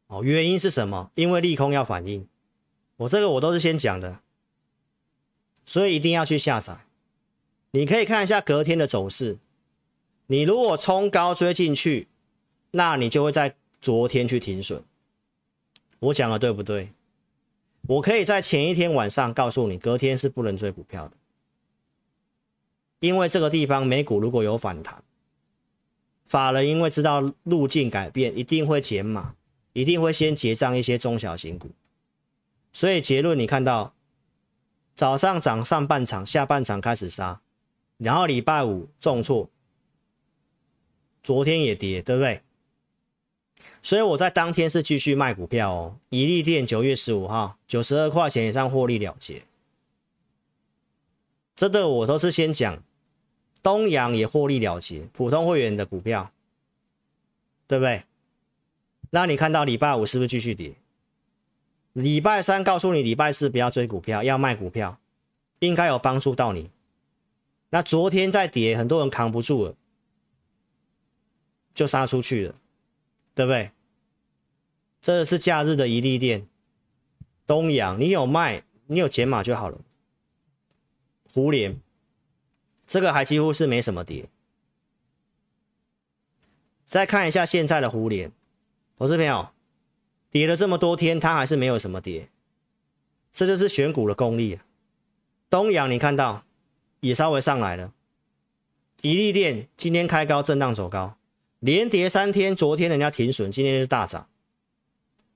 [0.08, 1.12] 哦，原因是什么？
[1.14, 2.26] 因为利空要反应。
[2.96, 4.20] 我这个我都是先讲的，
[5.64, 6.78] 所以一定要去下载。
[7.70, 9.38] 你可以看一下隔天的走势。
[10.26, 12.08] 你如果冲高追进去，
[12.72, 14.82] 那你就会在昨天去停损。
[16.00, 16.92] 我讲的对不对？
[17.90, 21.16] 我可以在前一天晚上告诉你，隔天是不能追股票的，
[23.00, 25.02] 因为这个地方美股如果有反弹。
[26.24, 29.34] 法人因为知道路径改变，一定会减码，
[29.72, 31.70] 一定会先结账一些中小型股。
[32.72, 33.92] 所以结论你看到，
[34.94, 37.40] 早上涨上半场，下半场开始杀，
[37.96, 39.50] 然后礼拜五重挫，
[41.24, 42.40] 昨天也跌，对不对？
[43.82, 45.96] 所以我在当天是继续卖股票哦。
[46.10, 49.42] 怡利店九月十五号九十二块钱以上获利了结，
[51.56, 52.82] 这个我都是先讲。
[53.62, 56.32] 东阳也获利了结，普通会员的股票，
[57.66, 58.04] 对不对？
[59.10, 60.72] 那你看到礼拜五是不是继续跌？
[61.92, 64.98] 礼拜三告诉你礼拜四不要追股票，要卖股票，
[65.58, 66.70] 应该有帮助到你。
[67.68, 69.74] 那昨天在跌，很多人扛不住了，
[71.74, 72.54] 就杀出去了，
[73.40, 73.70] 对不对？
[75.00, 76.46] 这是假日的一利电，
[77.46, 79.78] 东阳你有卖，你有减码就好了。
[81.32, 81.80] 胡连。
[82.86, 84.28] 这个还几乎是没什么跌。
[86.84, 88.30] 再看一下现在的胡连，
[88.98, 89.48] 投资朋友，
[90.28, 92.28] 跌了这么多天，它还是没有什么跌，
[93.32, 94.66] 这就是选股的功力啊。
[95.48, 96.44] 东阳你看到
[97.00, 97.94] 也稍微上来了，
[99.00, 101.16] 怡利电今天开高震荡走高，
[101.60, 104.28] 连跌三天，昨天人家停损，今天就大涨，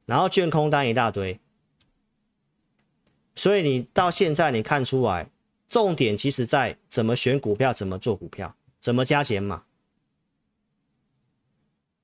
[0.04, 1.38] 然后券空单一大堆，
[3.34, 5.30] 所以你到现在你看出来。
[5.66, 9.64] 重点其实在怎么选股票，怎么做股票，怎么加减码。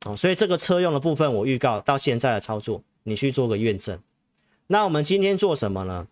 [0.04, 4.02] 哦，所以这个车用的部分，我预告到现在的操作你去做个验证。
[4.66, 6.08] 那我们今天做什么呢？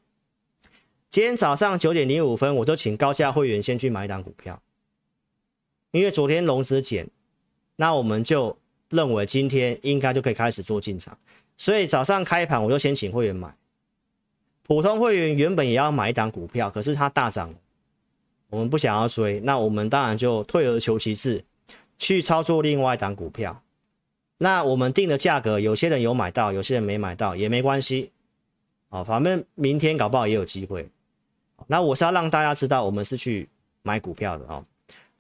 [1.09, 4.63] 今天早上九点零五分，我就请高价会员先去买一档股票，
[5.91, 7.09] 因为昨天融资减，
[7.81, 8.59] 那我们就
[8.91, 11.17] 认为今天应该就可以开始做进场，
[11.57, 13.55] 所以早上开盘我就先请会员买。
[14.65, 17.57] 普通会员原本也要买一档股票，可是它大涨了，
[18.51, 21.45] 我们不想要追，那我们当然就退而求其次，
[21.99, 23.63] 去操作另外一档股票。
[24.39, 28.11] 那我们定的价格，有些人有买到，有些人没买到也没关系，
[28.89, 30.89] 好，反正明天搞不好也有机会。
[31.69, 33.49] 那我是要让大家知道，我们是去
[33.83, 34.65] 买股票的哦。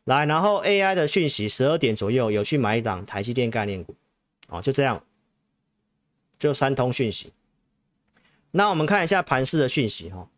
[0.09, 3.95] 来，然后 AI 的讯息，十二点左右有去买一档台积电概念股，
[4.49, 5.05] 哦，就这样，
[6.39, 7.35] 就三通讯息。
[8.53, 10.31] 那我们看一下盘势的讯息哈，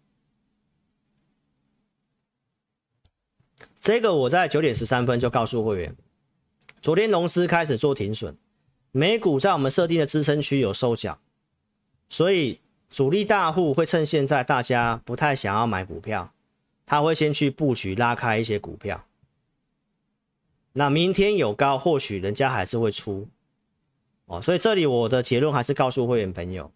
[3.80, 5.94] 这个我在九点十三分就告诉会员，
[6.82, 8.36] 昨天融资开始做停损，
[8.90, 11.20] 美股在我们设定的支撑区有收脚，
[12.08, 12.58] 所以
[12.90, 16.34] 主力大户会趁现在大家不太想要买股票，
[16.84, 19.06] 他会先去布局拉开一些股票，
[20.72, 23.28] 那明天有高，或许人家还是会出，
[24.26, 26.70] 哦，所以这里我的结论还是告诉会员朋友。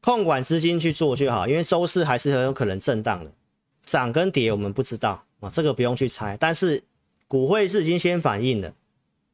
[0.00, 3.30] 控管资金去做就好，因为周四还是很有可能震荡的，
[3.84, 6.36] 涨跟跌我们不知道啊，这个不用去猜。
[6.36, 6.82] 但是
[7.28, 8.74] 股汇是已经先反应了，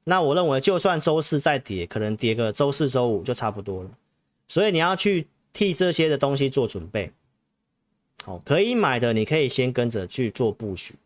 [0.05, 3.91] 那我认为就算周四再跌，可能跌个周四周五就差不多了。
[4.47, 7.11] 所以你要去替这些的东西做准备，
[8.23, 10.97] 好，可以买的你可以先跟着去做布局，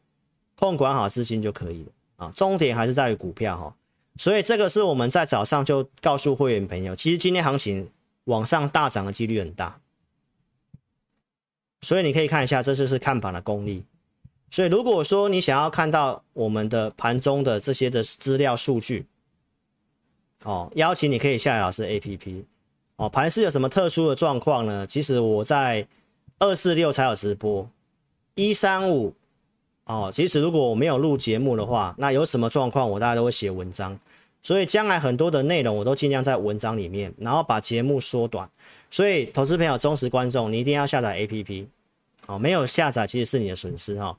[0.57, 2.33] 控管好资金就可以了啊。
[2.35, 3.75] 重点还是在于股票哈，
[4.17, 7.89] 所以这个是我们在早上就告诉会员朋友，其实今天行情。
[8.27, 9.81] 往上大涨的几率很大，
[11.81, 13.85] 所以你可以看一下，这就是看盘的功力。
[14.49, 19.07] 所以如果说你想要看到我们的盘中的这些的资料数据，
[20.45, 22.45] 哦，邀请你可以下载老师 APP。
[22.95, 24.87] 哦，盘是有什么特殊的状况呢？
[24.87, 25.85] 其实我在
[26.39, 27.69] 二四六才有直播，
[28.37, 29.13] 一三五，
[29.85, 33.99] 哦，其实如果我没有录节目的话，那有什么状况我大家都会写文章。
[34.45, 38.49] 所以将来很多的内容我都尽量在文章里面，然后把节目缩短。
[38.91, 41.67] 所以投资朋友、忠实观众，你一定要下载 APP。
[42.27, 44.17] 好，没有下载其实是你的损失哈。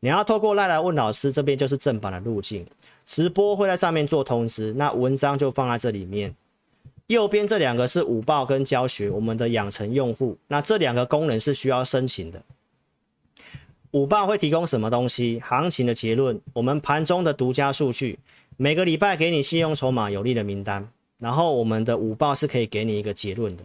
[0.00, 2.66] 你要透过赖来问老师这边就是正版的路径，
[3.04, 6.34] 直播会在上面做通知，那文章就放在这里面。
[7.08, 12.42] 右边这两个是午报跟教学，我们的养成用户，那这两个功能是需要申请的。
[13.92, 15.40] 五报会提供什么东西？
[15.44, 18.18] 行情的结论，我们盘中的独家数据。
[18.56, 23.62] 每个礼拜给你信用筹码有利的名单，然后我们的五报是可以给你一个结论的，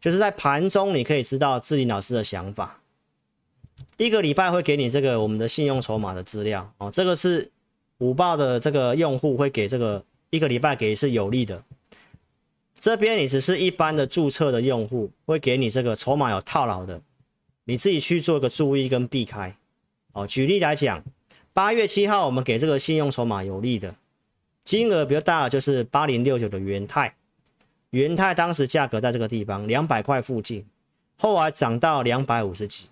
[0.00, 2.80] 就是在盘中你可以知道志霖老师的想法。
[3.96, 7.50] 一个礼拜会给你这个我们的信用筹码的资料哦，这个是
[7.98, 11.62] 五报的这个用户会给这个一个礼拜给是有利的。
[12.80, 17.00] 这边你只是一般的注册的用户，会给你这个筹码有套牢的，
[17.64, 19.56] 你自己去做一个注意跟避开
[20.12, 20.26] 哦。
[20.26, 21.02] 举例来讲，
[21.52, 23.94] 八月七号我们给这个信用筹码有利的。
[24.64, 27.16] 金额比较大的就是八零六九的元泰，
[27.90, 30.64] 元泰当时价格在这个地方两百块附近，
[31.16, 32.86] 后来涨到两百五十几。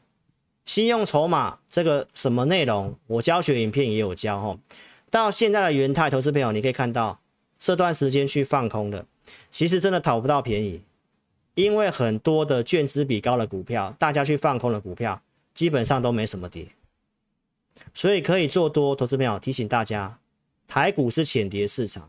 [0.65, 4.59] 信用筹码这个什么内容，我教学影片也有教哈。
[5.11, 7.21] 到现在的元泰，投资朋友你可以看到
[7.59, 9.07] 这段时间去放空的，
[9.51, 10.83] 其实真的讨不到便宜，
[11.59, 15.21] 因为很多的券资比高的股票，大家去放空的股票
[15.57, 16.69] 基本上都没什么跌，
[17.93, 18.95] 所以可以做多。
[18.95, 20.17] 投资朋友提醒大家。
[20.69, 22.09] 台股是浅跌市场，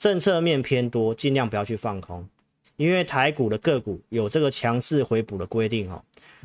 [0.00, 2.26] 政策面偏多，尽量不要去放空，
[2.76, 6.02] 因为台股的个股有这个强制回补的规定哦。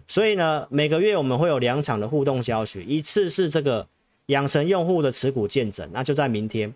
[0.08, 3.88] 所以呢，每个月我们会有两场的互动教学，一次是这个
[4.28, 6.72] 养成用户的持股见证，那就在明天。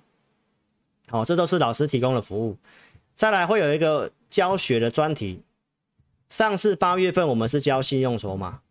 [1.10, 2.58] 好，这都是老师提供的服务。
[3.13, 5.42] 再来会有一个教学的专题，
[6.30, 8.62] 上次八月份我们是交信用筹码，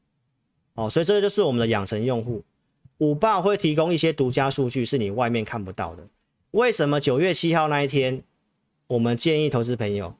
[0.74, 2.44] 哦，所以这就是我们的养成用户。
[2.98, 6.06] 五报会提供一些独家数据，是你外面看不到的。
[6.52, 8.22] 为什么九月七号那一天，
[8.86, 10.14] 我们建议投资朋友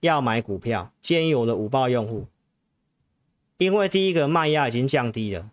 [0.00, 0.92] 要买股票？
[1.02, 2.26] 建议我的五报用户，
[3.58, 5.50] 因为第一个卖压已经降低了，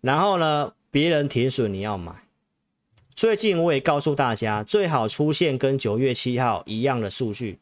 [0.00, 2.24] 然后呢，别人停损你要买。
[3.14, 7.58] 最近我也告诉大家，最好出现跟九月七号一样的数据，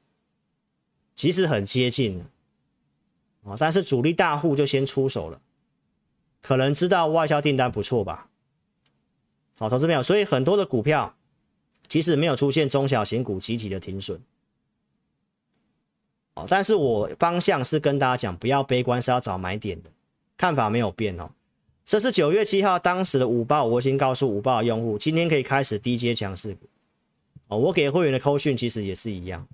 [1.16, 2.30] 其实很接近了，
[3.42, 5.40] 哦，但是主力大户就先出手了。
[6.40, 8.28] 可能知道外销订单不错吧？
[9.56, 11.14] 好，投资朋友，所以很多的股票
[11.88, 14.20] 即使没有出现中小型股集体的停损，
[16.34, 19.90] 哦，但是我方向是跟大家讲，不要悲观，是要找买点的，
[20.36, 21.30] 看法没有变哦。
[21.84, 26.68] 这是九月七号当时的午报，我已经告诉午报的用户，今天可以开始低阶强势股。
[27.48, 29.46] 哦，我给会员的扣讯其实也是一样，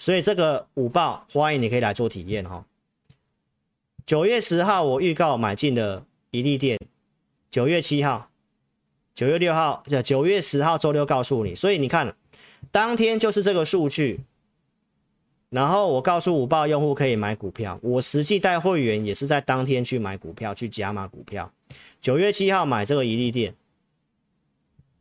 [0.00, 2.64] 所以这个午报欢迎你可以来做体验哈。
[4.06, 6.80] 九月十号我预告买进的一利店，
[7.50, 8.30] 九月七号、
[9.14, 12.16] 九月六号、九月十号周六告诉你，所以你看
[12.72, 14.20] 当天就是这个数据。
[15.50, 21.52] 然后我告诉午报用户可以买股票，我实际带会员也是在当天去买股票，去加码股票。
[22.00, 23.54] 九月七号买这个一利店，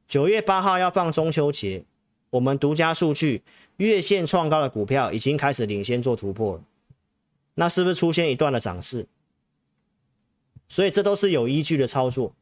[0.09, 1.85] 九月八号要放中秋节，
[2.31, 3.43] 我们独家数据
[3.79, 6.63] 月线创高的股票已经开始领先做突破了，
[7.55, 9.07] 那是不是出现一段的涨势？
[10.67, 12.35] 所以这都是有依据的操作，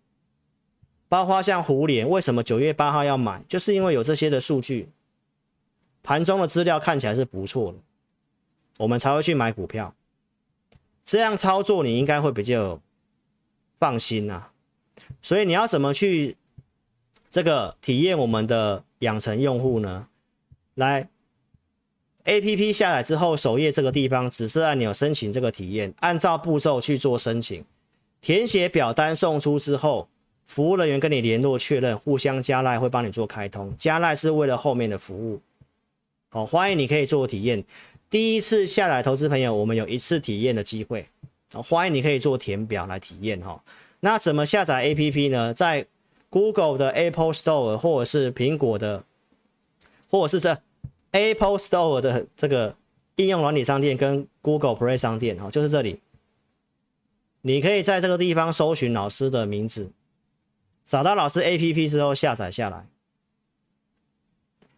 [1.07, 3.43] 包括像胡连，为什么九月八号要买？
[3.47, 4.89] 就是因为有这些的数据，
[6.01, 7.77] 盘中的资料看起来是不错的。
[8.79, 9.95] 我们才会去买股票，
[11.05, 12.81] 这样操作你应该会比较
[13.77, 14.49] 放心呐。
[15.21, 16.35] 所以你要怎么去
[17.29, 20.07] 这个体验我们的养成用户呢？
[20.75, 21.09] 来
[22.27, 27.65] ，APP 下载之后，首页这个地方紫色按钮申请这个体验，按照步骤去做申请，
[28.21, 30.07] 填写表单送出之后，
[30.45, 35.41] 服务人员跟你联络确认，互相加赖会帮你做开通，加赖是为了后面的服务。
[36.29, 37.63] 好，欢迎你可以做体验。
[38.09, 41.05] 第一次下载投资朋友，我们有一次体验的机会，
[41.51, 43.63] 欢迎你可以做填表来体验哈。
[44.01, 45.53] 那怎么下载 APP 呢？
[45.53, 45.85] 在
[46.29, 49.03] Google 的 Apple Store 或者是苹果的，
[50.09, 50.61] 或者是这
[51.17, 52.75] Apple Store 的这个
[53.15, 55.99] 应用软体商店跟 Google Play 商店哈，就是这里，
[57.41, 59.91] 你可以在这个地方搜寻老师的名字，
[60.85, 62.85] 找到老师 APP 之后下载下来。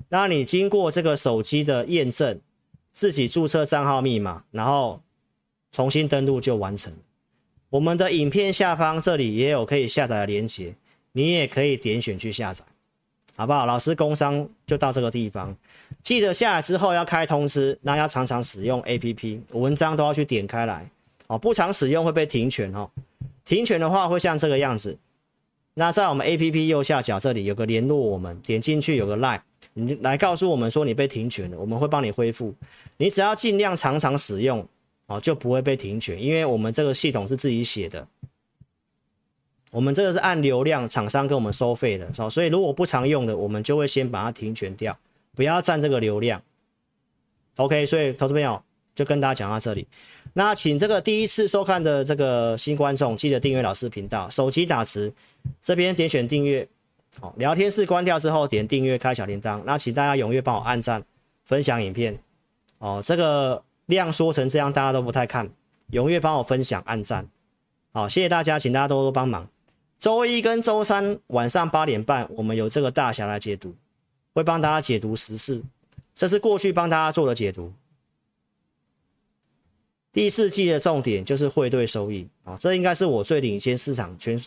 [0.10, 2.40] 那你经过这个手机的验证。
[2.92, 5.02] 自己注册账号密码，然后
[5.72, 6.92] 重新登录就完成。
[7.70, 10.76] 我们的影片下方这里也有可以下载的链接，
[11.14, 12.66] 你也可以点选去下载，
[13.38, 13.66] 好不好？
[13.66, 15.56] 老师工商就到这个地方，
[16.04, 20.90] 记得下来之后要开通知，那要常常使用 APP，文章都要去点开来
[21.28, 22.90] 哦，不常使用会被停权哦。
[23.46, 24.98] 停权的话会像这个样子。
[25.74, 29.42] 那在我们 APP 右下角这里有个联络我们，点进去有个 LINE。
[29.74, 32.54] 你来告诉我们说你被停权了，我们会帮你恢复。
[32.98, 34.68] 你只要尽量常常使用，
[35.06, 38.06] 哦，就不会被停权，因为我们这个系统是自己写的，
[39.72, 44.98] 我们这个是按流量厂商跟我们收费的，所以如果不常用的，我们就会先把它停权掉，
[45.40, 46.42] 不要占这个流量。
[47.56, 48.62] OK，所以投资朋友
[48.94, 49.88] 就跟大家讲到这里。
[50.34, 55.14] 那请这个第一次收看的这个新观众记得订阅老师频道，手机打词
[55.62, 56.68] 这边点选订阅。
[57.22, 59.62] 好，聊天室关掉之后，点订阅，开小铃铛。
[59.66, 61.02] 那请大家踊跃帮我按赞、
[61.46, 62.20] 分享影片。
[62.80, 65.50] 哦，这个量缩成这样，大家都不太看，
[65.92, 67.26] 踊跃帮我分享、按赞。
[67.94, 69.48] 好，谢谢大家，请大家多多帮忙。
[70.00, 73.74] 周一跟周三晚上八点半，我们有这个大侠来解读，
[74.40, 75.62] 会帮大家解读时事。
[76.16, 77.72] 这是过去帮大家做的解读。
[80.12, 84.42] 第四季的重点就是汇兑收益啊，这应该是我最领先市场全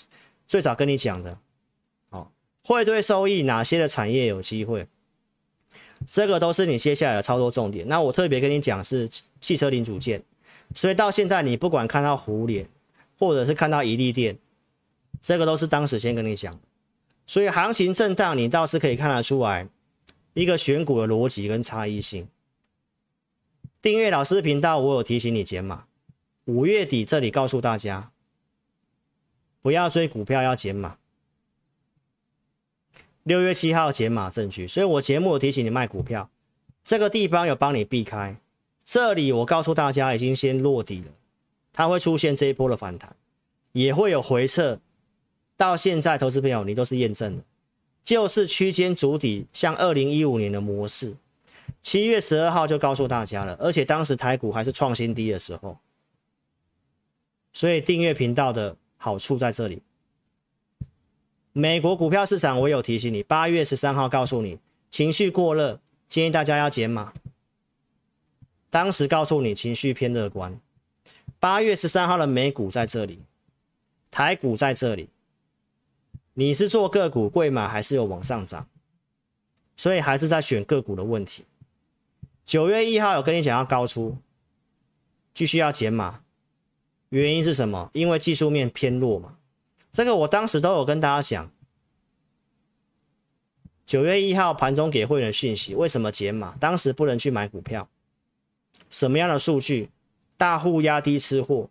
[0.46, 1.38] 最早跟你讲的。
[2.10, 2.26] 哦
[2.64, 4.86] 汇兑收益哪些的产业有机会？
[6.06, 7.86] 这个都是你接下来的操作重点。
[7.86, 9.08] 那我特别跟你讲是
[9.40, 10.22] 汽车零组件，
[10.74, 12.68] 所以到现在你不管看到胡连，
[13.18, 14.36] 或者是看到一利电，
[15.20, 16.58] 这个都是当时先跟你讲。
[17.24, 19.68] 所以行情震荡，你倒是可以看得出来
[20.34, 22.28] 一个选股的逻辑跟差异性。
[23.80, 25.86] 订阅老师频道，我有提醒你减码。
[26.46, 28.10] 五月底这里告诉大家，
[29.60, 30.98] 不要追股票，要减码。
[33.22, 36.28] 六月七号减码证据，所以我节目有提醒你卖股票，
[36.82, 38.36] 这个地方有帮你避开。
[38.84, 41.12] 这里我告诉大家已经先落底了，
[41.72, 43.14] 它会出现这一波的反弹，
[43.72, 44.80] 也会有回撤。
[45.56, 47.44] 到现在，投资朋友你都是验证的，
[48.04, 51.16] 就是区间筑底，像二零一五年的模式。
[51.82, 55.78] 七月十二号就告诉大家了，而且当时台股还是创新低的时候，
[57.52, 59.82] 所以订阅频道的好处在这里。
[61.52, 64.58] 美国股票市场，我有提醒你，八月十三号告诉你
[64.90, 67.12] 情绪过热，建议大家要减码。
[68.70, 70.58] 当时告诉你情绪偏乐观。
[71.38, 73.18] 八月十三号的美股在这里，
[74.10, 75.08] 台股在这里，
[76.34, 78.66] 你是做个股贵买还是有往上涨？
[79.76, 81.44] 所以还是在选个股的问题。
[82.44, 84.16] 九月一号有跟你讲要高出，
[85.34, 86.22] 继续要减码，
[87.10, 87.90] 原因是什么？
[87.92, 89.38] 因为技术面偏弱嘛。
[89.90, 91.50] 这个我当时都有跟大家讲，
[93.84, 96.56] 九月一号盘中给会员讯息，为什么减码？
[96.58, 97.88] 当时不能去买股票，
[98.90, 99.90] 什么样的数据？
[100.38, 101.68] 大户压低吃货，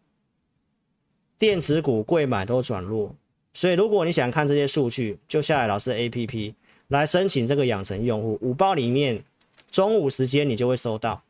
[1.38, 3.16] 电子股贵买都转弱，
[3.54, 6.54] 所以如果你想看这些数据，就下载老师 APP
[6.88, 9.24] 来申请这个养成用户，午报里面
[9.70, 11.24] 中午时间你就会收到，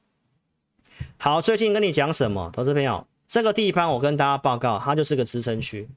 [1.17, 3.05] 好，最近跟你讲什么，投资朋友？
[3.27, 5.87] 这个地方我跟大家报告，它就是个支撑区。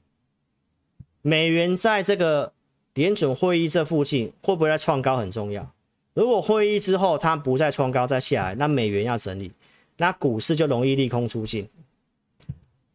[1.21, 2.53] 美元在这个
[2.93, 5.71] 联准会议这附近会不会再创高很重要。
[6.13, 9.51] 如果会议之后它不再创高再下来，那美元要整理，
[9.97, 11.67] 那股市就容易利空出尽。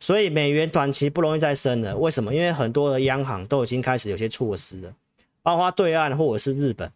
[0.03, 1.95] 所以美元短期不容易再升了。
[1.95, 2.35] 为什么？
[2.35, 4.95] 因为很多的央行都已经开始有些措施了，
[5.43, 6.91] 包括对岸或者是日本、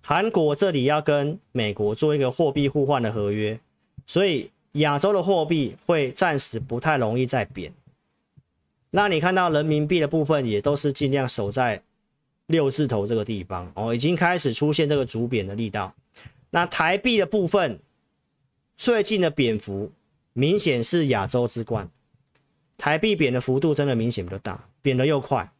[0.00, 3.60] 韩国这里要跟美国做一个货币互换的合约，
[4.06, 7.70] 所以亚洲的货币会暂时不太容易再贬。
[8.90, 11.82] 那你看到人民币的部分也都是尽量守在
[12.46, 15.94] 六字头这个地方哦，已经开始出现这个逐贬的力道。
[16.48, 17.78] 那台币的部分
[18.78, 19.92] 最近的贬幅。
[20.40, 21.90] 明显是亚洲之冠，
[22.78, 25.52] 台币贬的幅度真的明显比较大，贬得又快。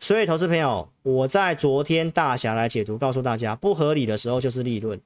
[0.00, 4.98] 所以，投资朋友，我在昨天大侠来解读，告诉大家，不合理的时候就是利润，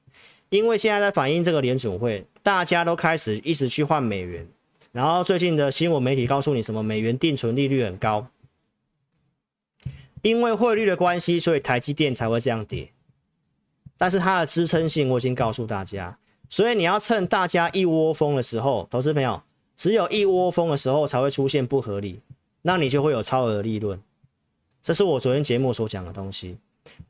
[0.47, 4.47] 因为现在在反映这个联准会，大家都开始一直去换美元，
[4.93, 8.29] 然后最近的新闻媒体告诉你什么美元定存利率很高，
[10.21, 12.93] 因为汇率的关系，所以台积电才会这样跌，
[13.97, 16.17] 但是它的支撑性我已经告诉大家。
[16.49, 19.41] 所以你要趁大家一窝蜂的时候，投资朋友，
[19.75, 22.21] 只有一窝蜂的时候才会出现不合理，
[22.61, 24.01] 那你就会有超额利润。
[24.81, 26.57] 这是我昨天节目所讲的东西。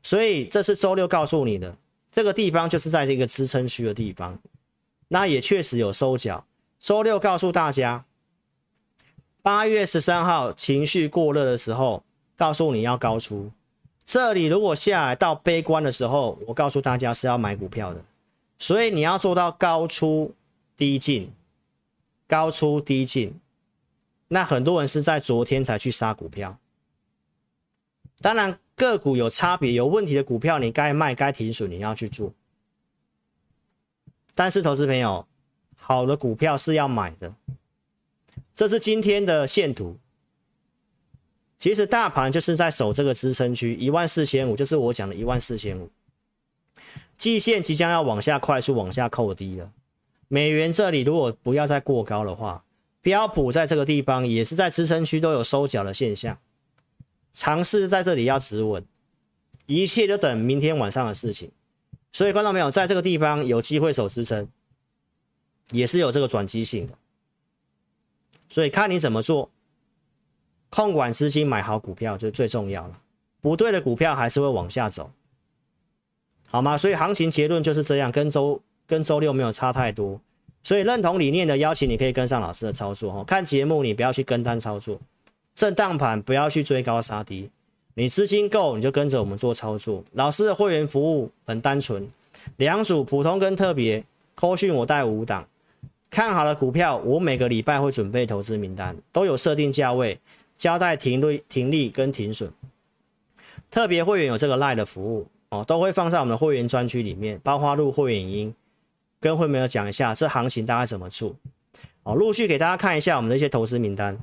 [0.02, 1.76] 所以这是周六告诉你的，
[2.10, 4.38] 这个地方就是在这个支撑区的地方，
[5.06, 6.44] 那也确实有收脚。
[6.80, 8.04] 周六告诉大家，
[9.40, 12.02] 八月十三号情绪过热的时候，
[12.36, 13.52] 告诉你要高出。
[14.04, 18.02] 这里如果下来到悲观的时候，我告诉大家是要买股票的。
[18.58, 20.34] 所以你要做到高出
[20.76, 21.32] 低进，
[22.26, 23.38] 高出低进。
[24.28, 26.58] 那很多人是在昨天才去杀股票。
[28.20, 32.34] 当然个股有差别，有问题的股票你该卖该停损，你要去做。
[34.34, 35.26] 但是投资朋友，
[35.76, 37.34] 好的股票是要买的。
[38.54, 39.96] 这是今天的线图。
[41.58, 45.88] 其实大盘就是在守这个支撑区一万四千五，就是我讲的一万四千五。
[47.18, 49.72] 季线即将要往下快速往下扣低了，
[50.28, 52.64] 美元这里如果不要再过高的话，
[53.02, 56.38] 标普在这个地方也是在支撑区都有收脚的现象，
[57.34, 58.84] 尝试在这里要止稳，
[59.66, 61.50] 一切就等明天晚上的事情。
[62.12, 64.48] 所以观众朋友在这个地方有机会守支撑，
[65.72, 66.94] 也是有这个转机性的，
[68.48, 69.50] 所以看你怎么做，
[70.70, 73.02] 控管资金买好股票就最重要了，
[73.40, 75.10] 不对的股票还是会往下走。
[76.50, 76.76] 好吗？
[76.76, 80.18] 所以行情结论就是这样，跟周跟周六没有差太多。
[80.62, 83.22] 所以认同理念的邀请，你可以跟上老师的操作哈。
[83.24, 84.98] 看节目你不要去跟单操作，
[85.54, 87.50] 震荡盘不要去追高杀低。
[87.94, 90.02] 你资金够你就跟着我们做操作。
[90.12, 92.08] 老师的会员服务很单纯，
[92.56, 94.02] 两组普通跟特别，
[94.34, 95.46] 扣讯我带五档。
[96.10, 100.18] 看好了股票，我每个礼拜会准备投资名单，都有设定价位，
[100.56, 102.50] 交代停利、停利跟停损。
[103.70, 105.26] 特别会员有这个赖的服务。
[105.50, 108.54] 哦，都会放在我们的会员专区里面，包括录会员音，
[109.18, 111.34] 跟会员讲一下这行情大概怎么做。
[112.02, 114.18] 哦，陆续给大家看一下我们的一些投资名单。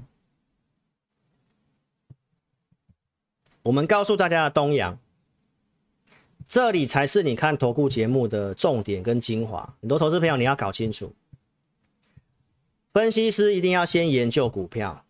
[3.63, 4.99] 我们告诉大家的东阳，
[6.47, 9.73] 这里才是你看投顾节目的重点跟精华。
[9.81, 11.11] 很多投资朋友你要搞清楚，
[12.93, 15.03] 分析师一定要先研究股票，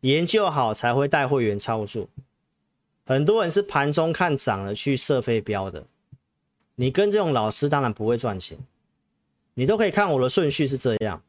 [0.00, 2.08] 研究好才会带会员操作。
[3.08, 5.86] 很多人是盘中看涨了去设飞镖的，
[6.74, 8.58] 你跟这种老师当然不会赚钱。
[9.54, 11.22] 你都可以看我的顺序是这样：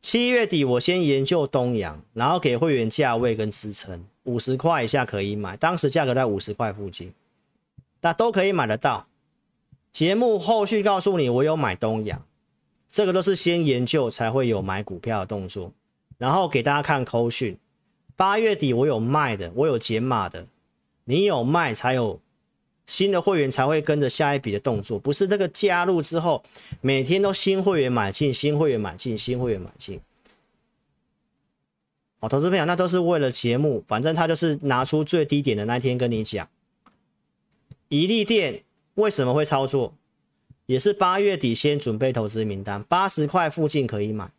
[0.00, 7.12] 七月底我先研究东阳，然后给会员价位跟支撑，五十块以下可以买，当时价格在五十块附近，
[8.00, 9.06] 那都可以买得到。
[9.92, 12.24] 节目后续告诉你我有买东阳，
[12.88, 15.70] 这个都是先研究才会有买股票的动作，
[16.16, 17.58] 然后给大家看扣讯。
[18.16, 20.46] 八月底我有卖的，我有减码的。
[21.10, 22.20] 你有卖才有
[22.86, 26.42] 新的会员才会跟着下一笔的动作，不是这个加入之后
[26.80, 30.00] 每天都新会员买进，新会员买进，新会员买进。
[32.20, 36.48] 好，投资朋友，那都是为了节目，反正他就是拿出最低点的那天跟你讲。
[37.88, 38.62] 一利电
[38.94, 39.94] 为什么会操作？
[40.66, 44.30] 也是八月底先准备投资名单，八十块附近可以买。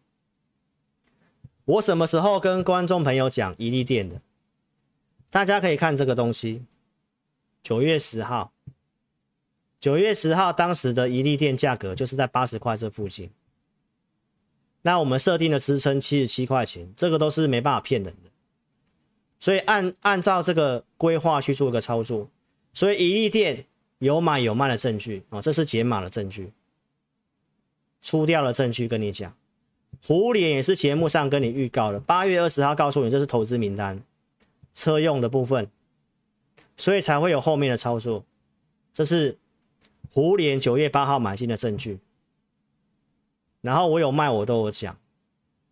[1.66, 4.22] 我什么时候跟观众朋友讲一利电的？
[5.32, 6.66] 大家可以看这个东西，
[7.64, 8.52] 九月十号，
[9.80, 13.32] 九月十号当时的一利电价格就是在八十块这附近。
[14.82, 18.30] 那我们设定的支撑七十七块钱，这个都是没办法骗人的。
[19.40, 22.30] 所以按按照这个规划去做一个操作，
[22.74, 23.66] 所以一利电
[24.00, 26.52] 有买有卖的证据啊，这是解码的证据。
[28.02, 29.34] 出掉了证据跟你讲，
[30.04, 34.04] 胡脸也是节目上跟你预告的，八月二十号告诉你这是投资名单，
[34.74, 35.70] 车用的部分，
[36.78, 38.24] 所以才会有后面的操作。
[38.94, 39.38] 这是
[40.12, 42.00] 胡联九月八号买进的证据，
[43.62, 44.98] 然后我有卖我都有讲。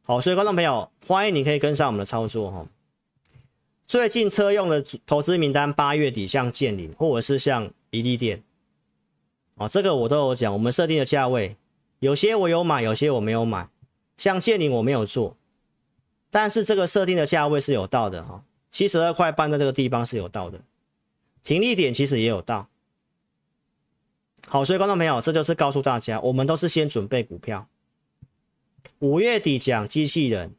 [0.03, 2.65] 好，所以观众朋友，欢迎你可以跟上我们的操作哈。
[3.85, 8.43] 最近车用的投资名单，八月底像建林或者是像一利电，
[9.55, 10.53] 啊，这个我都有讲。
[10.53, 11.57] 我们设定的价位，
[11.99, 13.67] 有些我有买，有些我没有买。
[14.15, 15.35] 像建林我没有做，
[16.29, 20.61] 但是这个设定的价位是有到的哈，七十二块半在这个地方是有到的，
[21.43, 22.69] 停利点其实也有到。
[24.47, 27.67] 好，所以观众朋友，这就是告诉大家，我们都是先准备股票。
[28.99, 30.55] 五月底讲机器人，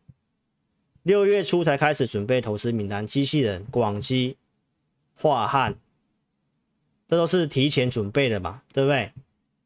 [1.03, 3.07] 六月初才开始准备投资名单。
[3.07, 4.37] 机器人、广基、
[5.21, 5.77] 樺汉，
[7.09, 9.13] 这都是提前准备的嘛，对不对？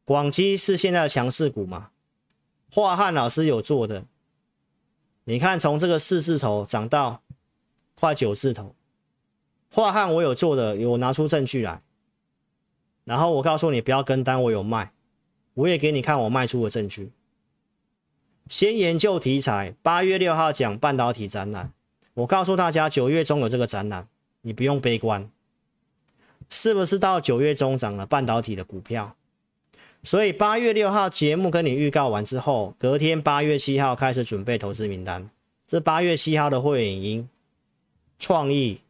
[0.05, 1.89] 广基是现在的强势股嘛，
[2.71, 4.05] 樺汉老师有做的。
[5.25, 7.21] 你看，从这个四字头涨到
[7.99, 8.75] 快九字头，
[9.71, 11.81] 画汉我有做的，有拿出证据来。
[13.03, 14.91] 然后我告诉你不要跟单，我有卖，
[15.53, 17.11] 我也给你看我卖出的证据。
[18.49, 21.71] 先研究题材，八月六号讲半导体展览，
[22.13, 24.07] 我告诉大家九月中有这个展览，
[24.41, 25.29] 你不用悲观。
[26.49, 29.15] 是不是到九月中涨了半导体的股票？
[30.03, 35.27] 所以八月六号节目跟你预告完之后，隔天八月七号开始准备投资名单。
[35.65, 37.29] 这八月七号的会员影音
[38.19, 38.81] 创意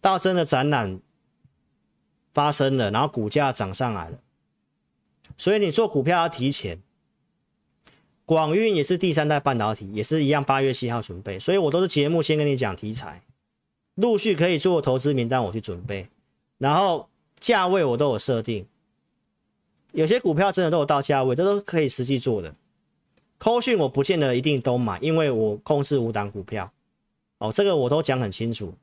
[0.00, 1.00] 大真的展览。
[2.32, 4.16] 发生了，然后股价涨上来了，
[5.36, 6.80] 所以你做股票要提前。
[8.24, 13.20] 广运也是第三代半导体，也是一样，八月七号准备，所以我都是节目先跟你讲题材，
[13.96, 16.06] 陆续可以做投资名单，我去准备，
[16.58, 17.08] 然后
[17.40, 18.64] 价位我都有设定，
[19.90, 22.54] 有些股票真的都有到价位，这都是可以实际做的。
[23.38, 26.72] 扣讯我不见得一定都买，因为我控制五档股票，
[27.40, 28.74] 哦，这个我都讲很清楚。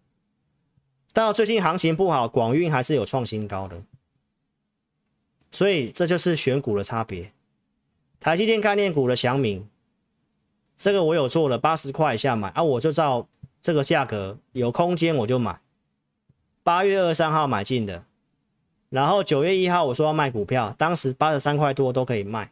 [1.13, 3.83] 到最近行情不好，广运还是有创新高的，
[5.51, 7.31] 所以这就是选股的差别。
[8.19, 9.69] 台积电概念股的祥明，
[10.75, 13.27] 这个我有做了八十块以下买啊，我就照
[13.61, 15.61] 这个价格有空间我就买。
[16.63, 18.05] 八月二三号买进的，
[18.89, 22.51] 然后九月一号我说要卖股票，当时八十三块多都可以卖，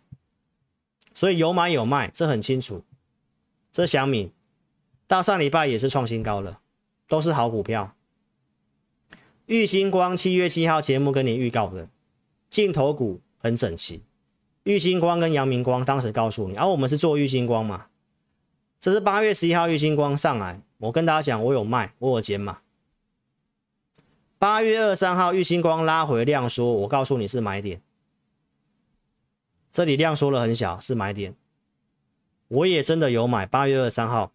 [1.16, 2.84] 所以有买有卖，这很清楚。
[3.74, 4.32] 这祥明
[5.08, 6.60] 到上礼拜也是创新高了，
[7.08, 7.96] 都是好股票。
[9.46, 11.88] 玉星光七月七号节目跟你预告的
[12.50, 14.02] 镜头股很整齐，
[14.64, 17.86] 玉星光跟阳明光当时告诉你，而、啊、我们是做玉星光嘛，
[18.80, 22.62] 这是八月十一号玉星光上来，我跟大家讲，我有卖，我有减码。
[24.40, 27.82] 八月二十三号玉星光拉回量缩，我告诉你是买点，
[29.72, 31.36] 这里量缩了很小，是买点，
[32.48, 33.46] 我也真的有买。
[33.46, 34.32] 八月二十三号，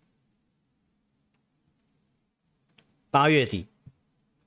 [3.11, 3.67] 八月底。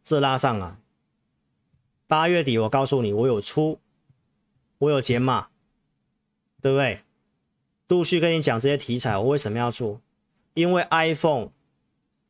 [0.06, 0.76] 这拉上来，
[2.08, 3.80] 八月底我告诉你，我有出，
[4.80, 5.48] 我有减码，
[6.62, 7.00] 对不对？
[7.88, 10.02] 陆续跟你讲这些题材，我为什么要做？
[10.56, 11.52] 因为 iPhone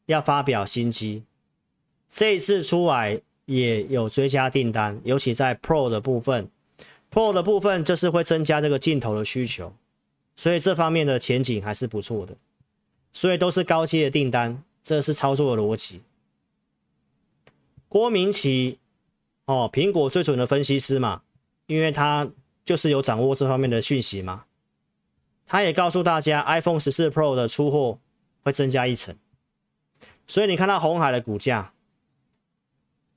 [0.06, 1.24] 要发表新机，
[2.08, 6.48] 这次出来也有追加订单，尤其在 Pro 的部分
[7.12, 9.74] ，Pro 的部分就是会增加这个镜头的需求，
[10.36, 12.38] 所以这方面的前景还是不错的，
[13.12, 16.04] 所以都是高阶的订单，这是操作的逻辑。
[17.94, 18.80] 郭明奇，
[19.46, 21.22] 哦，苹果最准的分析师嘛，
[21.68, 22.28] 因为他
[22.66, 24.46] 就是有掌握这方面的讯息嘛。
[25.46, 28.00] 他也告诉大家，iPhone 十四 Pro 的出货
[28.42, 29.16] 会增加一成，
[30.26, 31.72] 所以你看到红海的股价，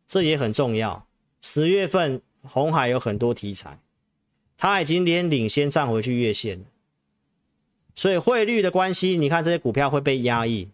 [0.07, 1.07] 这也很重要。
[1.41, 3.81] 十月份红海有很多题材，
[4.59, 6.67] 他已经连领先站回去月线了，
[7.95, 10.69] 所以汇率的关系，你看这些股票会被压抑，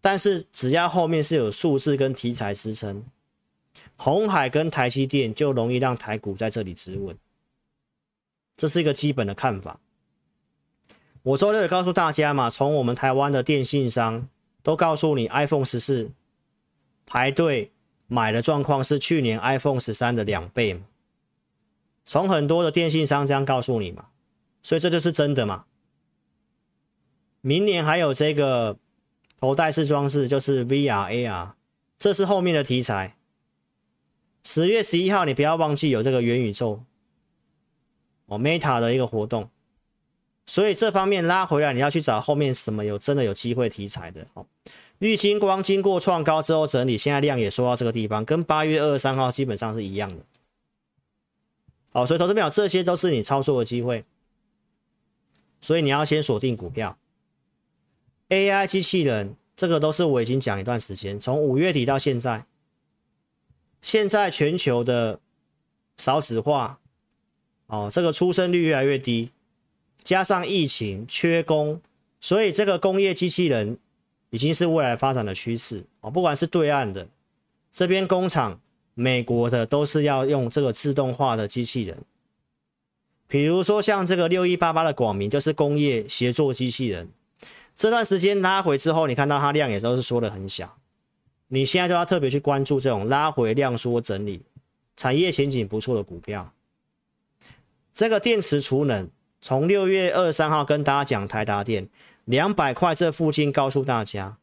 [0.00, 3.04] 但是只要后面是有数字跟题材支撑。
[4.02, 7.14] 红海跟台积电就容易让台股在这里止稳，
[8.56, 9.78] 这是一个基本的看法。
[11.22, 14.26] 我周六也告诉大家嘛，从我们台湾的电信商
[14.62, 16.12] 都告诉你，iPhone 十四
[17.04, 17.72] 排队
[18.06, 20.80] 买的状况是去年 iPhone 十三的两倍嘛。
[22.06, 24.06] 从很多的电信商这样告诉你嘛，
[24.62, 25.66] 所以这就是真的嘛。
[27.42, 28.78] 明年还有这个
[29.38, 31.52] 头戴式装置，就是 VR、AR，
[31.98, 33.18] 这是后面的题材。
[34.42, 36.82] 十月十一号，你不要忘记有这个元宇宙
[38.26, 39.50] 哦，Meta 的一个活动，
[40.46, 44.46] 所以这方面拉回来，你要去找后面什么有真的有机会题材的哦。
[44.98, 50.22] 玉晶光经过创高之后整理，现在量也缩到这个地方，跟八月二十三号基本上是一样的。
[51.92, 54.04] 好，所以投资朋友，这些都是你操作的机会。
[55.62, 56.96] 所以你要先锁定股票。
[58.28, 62.46] AI 机器人这个都是我已经讲一段时间，从五月底到现在，
[63.82, 65.18] 现在全球的
[65.96, 66.78] 少子化，
[67.66, 69.30] 哦，这个出生率越来越低，
[70.02, 71.80] 加上疫情缺工，
[72.20, 73.78] 所以这个工业机器人
[74.30, 76.10] 已经是未来发展的趋势哦。
[76.10, 77.08] 不管是对岸的
[77.72, 78.60] 这边工厂，
[78.94, 82.02] 美国的都是要用这个自动化的机器人。
[83.26, 87.08] 比如说像这个六一八八的广明，就是工业协作机器人。
[87.76, 90.76] 这段时间拉回之后，你看到它量也都是缩的很小。
[91.52, 94.42] 你现在就要特别去关注这种拉回量缩整理、
[94.96, 96.52] 产业前景不错的股票。
[97.92, 99.08] 这个电池储能，
[99.40, 101.88] 从六月二十三号跟大家讲台达电
[102.24, 104.38] 两百块这附近，告诉大家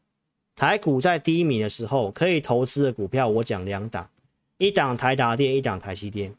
[0.54, 4.10] 台股在低迷的时候可以投资的股票，我讲两档，
[4.58, 6.34] 一档台达电，一档台积电。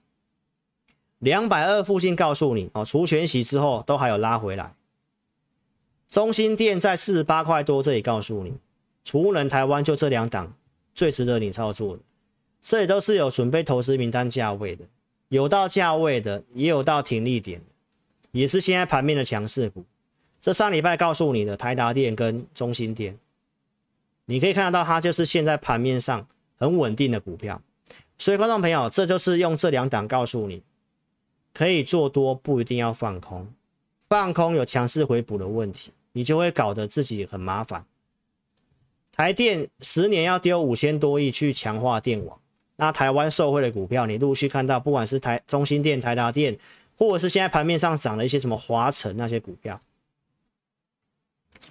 [1.17, 4.75] 两百二附近告诉你哦，除权息之后都还有拉回来。
[6.09, 8.53] 中兴电在四十八块多，这里告诉你，
[9.03, 10.53] 储能台湾就这两档
[10.99, 12.03] 最值得你操作的，
[12.61, 14.83] 这里都是有准备投资名单价位的，
[15.29, 17.65] 有到价位的，也有到停利点的，
[18.33, 19.85] 也是现在盘面的强势股。
[20.41, 23.17] 这上礼拜告诉你的台达电跟中心电，
[24.25, 26.27] 你可以看得到它就是现在盘面上
[26.57, 27.61] 很稳定的股票。
[28.17, 30.61] 所以观众朋友，这就是用这两档告诉你。
[31.53, 33.47] 可以做多，不一定要放空。
[34.09, 37.85] 放空有强势回补的问题，你就会搞得自己很麻烦。
[39.19, 42.39] 台电十年要丢五千多亿去强化电网，
[42.77, 46.57] 那台湾受惠的股票，你陆续看到，不管是台中心电、台达电，
[46.97, 49.77] 或者是现在盘面上涨的一些什么华城那些股票，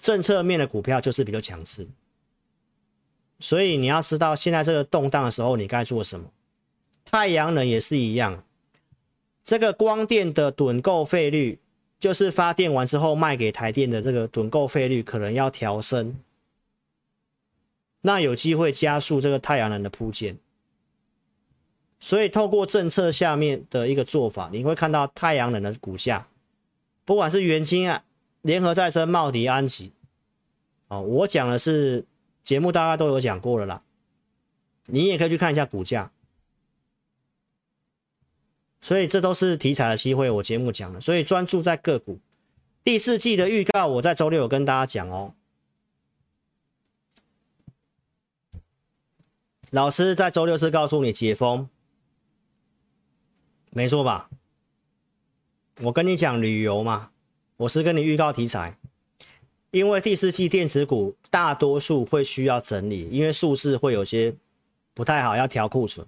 [0.03, 1.89] 政策面的股票就是比较强势。
[3.41, 6.31] 所以你要知道，现在这个动荡的时候，你该做什么？
[7.07, 8.45] 太阳能也是一样。
[9.43, 11.59] 这个光电的趸购费率，
[11.99, 16.15] 就是发电完之后卖给台电的这个趸购费率，可能要调升，
[18.01, 20.39] 那有机会加速这个太阳能的铺建。
[22.01, 26.29] 所以透过政策下面的一个做法，你会看到太阳能的股价，
[27.05, 28.05] 不管是元晶啊、
[28.43, 29.93] 联合再生、茂迪、安吉，
[30.87, 32.07] 哦，我讲的是
[32.45, 33.83] 节目大家都有讲过了啦，
[34.87, 36.13] 你也可以去看一下股价。
[38.81, 41.01] 所以这都是题材的机会，我节目讲了。
[41.01, 42.21] 所以专注在个股，
[42.85, 45.35] 第四季的预告，我在周六有跟大家讲哦。
[49.71, 51.69] 老师在周六是告诉你解封，
[53.71, 54.31] 没错吧？
[55.83, 57.11] 我跟你讲旅游嘛，
[57.59, 58.79] 我是跟你预告题材，
[59.71, 64.35] 因为第四季电子股大多数会需要整理，因为数字会有些
[64.95, 66.07] 不太好，要调库存。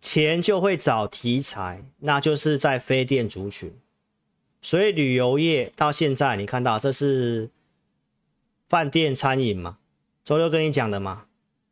[0.00, 3.72] 钱就会找题材，那就是在非电族群，
[4.62, 7.50] 所以旅游业到现在，你看到这是
[8.68, 9.78] 饭店餐饮嘛？
[10.24, 11.26] 周六跟你讲的嘛，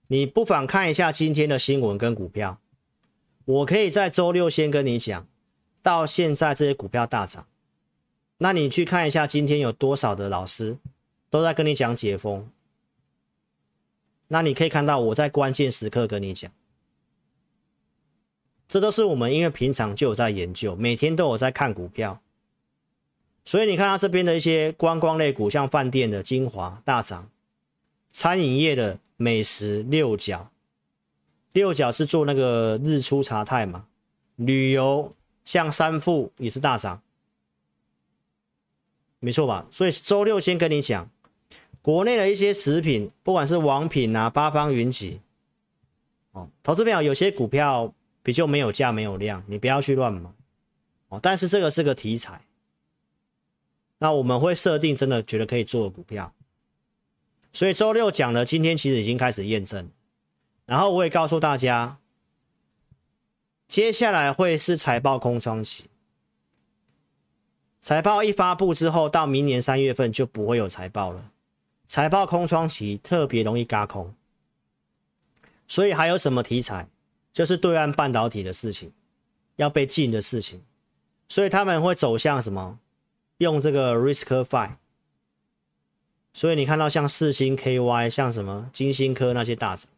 [0.08, 2.60] 你不妨看一下今天的新闻跟股票。
[3.44, 5.26] 我可以在周六先跟你讲，
[5.82, 7.46] 到现在这些股票大涨，
[8.38, 10.78] 那你去看一下今天有多少的老师
[11.30, 12.48] 都在跟你讲解封，
[14.28, 16.50] 那你可以看到我在关键时刻跟你讲。
[18.68, 22.20] 这都是我们因为平常就有在研究，每天都有在看股票，
[23.44, 27.30] 所以你看它这边的一些观光类股，像饭店的精华大涨，
[28.10, 30.50] 餐饮业的美食六角，
[31.52, 33.86] 六角是做那个日出茶太嘛，
[34.36, 35.12] 旅游
[35.44, 37.02] 像三富也是大涨，
[39.18, 39.66] 没错吧？
[39.70, 41.10] 所以周六先跟你讲，
[41.82, 45.20] 国内的一些食品，不管是王品啊、八方云集，
[46.32, 47.92] 哦，投资朋友有些股票。
[48.26, 50.28] 比较没有价没有量，你不要去乱买
[51.10, 51.20] 哦。
[51.22, 52.44] 但是这个是个题材，
[53.98, 56.34] 那我们会设定真的觉得可以做的股票，
[57.56, 59.88] 所以周六讲的今天其实已经开始验证，
[60.66, 61.96] 然后我也告诉大家，
[63.66, 65.84] 接下来会是财报空窗期，
[67.80, 71.32] 财报一发布之后，到明年三月份就不会有财报了，
[71.86, 74.14] 财报空窗期特别容易轧空，
[75.66, 76.90] 所以还有什么题材？
[77.32, 78.92] 就是对岸半导体的事情，
[79.56, 80.60] 要被禁的事情，
[81.26, 82.78] 所以他们会走向什么？
[83.38, 84.76] 用这个 RISC-V。
[86.36, 89.88] 所以你看到像四星 KY，像什么金星科那些大涨，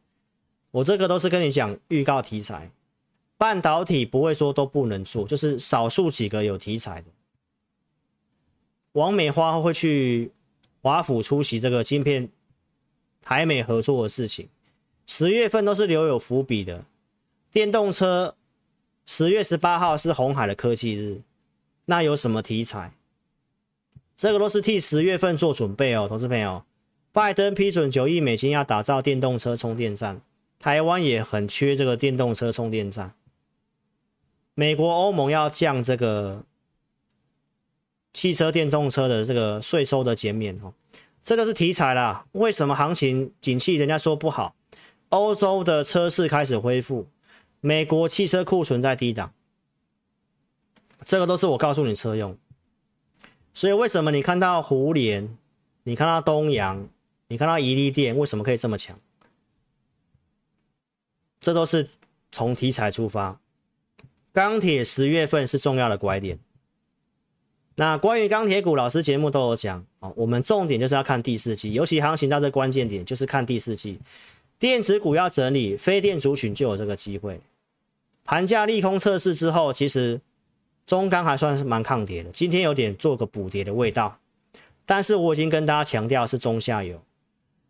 [0.71, 2.71] 我这个都是跟你讲预告题材。
[3.37, 7.09] 半导体不会说都不能做，就是少数几个有题材的。
[8.93, 10.31] 王美花会去
[10.81, 12.29] 华府出席这个晶片
[13.21, 14.49] 台美合作的事情，
[15.07, 16.85] 十月份都是留有伏笔的。
[17.51, 18.37] 电动车
[19.05, 21.21] 十月十八号是红海的科技日，
[21.87, 22.93] 那有什么题材？
[24.19, 26.65] 这个都是替十月份做准备哦，投资朋友。
[27.13, 30.21] 拜登批准九亿美金要打造电动车充电站，
[30.59, 33.15] 台湾也很缺这个电动车充电站。
[34.55, 36.43] 美国、欧盟要降这个
[38.13, 40.75] 汽车电动车的这个税收的减免哦，
[41.23, 42.27] 这个是题材啦。
[42.33, 44.57] 为什么行情景气人家说不好？
[45.11, 47.07] 欧洲的车市开始恢复，
[47.61, 49.33] 美国汽车库存在低档，
[51.05, 52.37] 这个都是我告诉你车用。
[53.59, 55.37] 所以为什么你看到湖联，
[55.83, 56.89] 你看到东阳，
[57.27, 58.97] 你看到怡利电，为什么可以这么强？
[61.41, 61.89] 这都是
[62.31, 63.41] 从题材出发。
[64.31, 66.39] 钢铁十月份是重要的拐点。
[67.75, 70.13] 那关于钢铁股，老师节目都有讲哦。
[70.17, 73.99] 我们重点就是要看第四季，尤其行情到这关键点，就是看第四季。
[74.61, 77.41] 电子股要整理，非电族群就有这个机会。
[78.23, 80.21] 盘价利空测试之后，其实。
[80.89, 84.19] 中钢还算是蛮抗跌的，今天有点做个补跌的味道，
[84.87, 87.03] 但是我已经跟大家强调是中下游，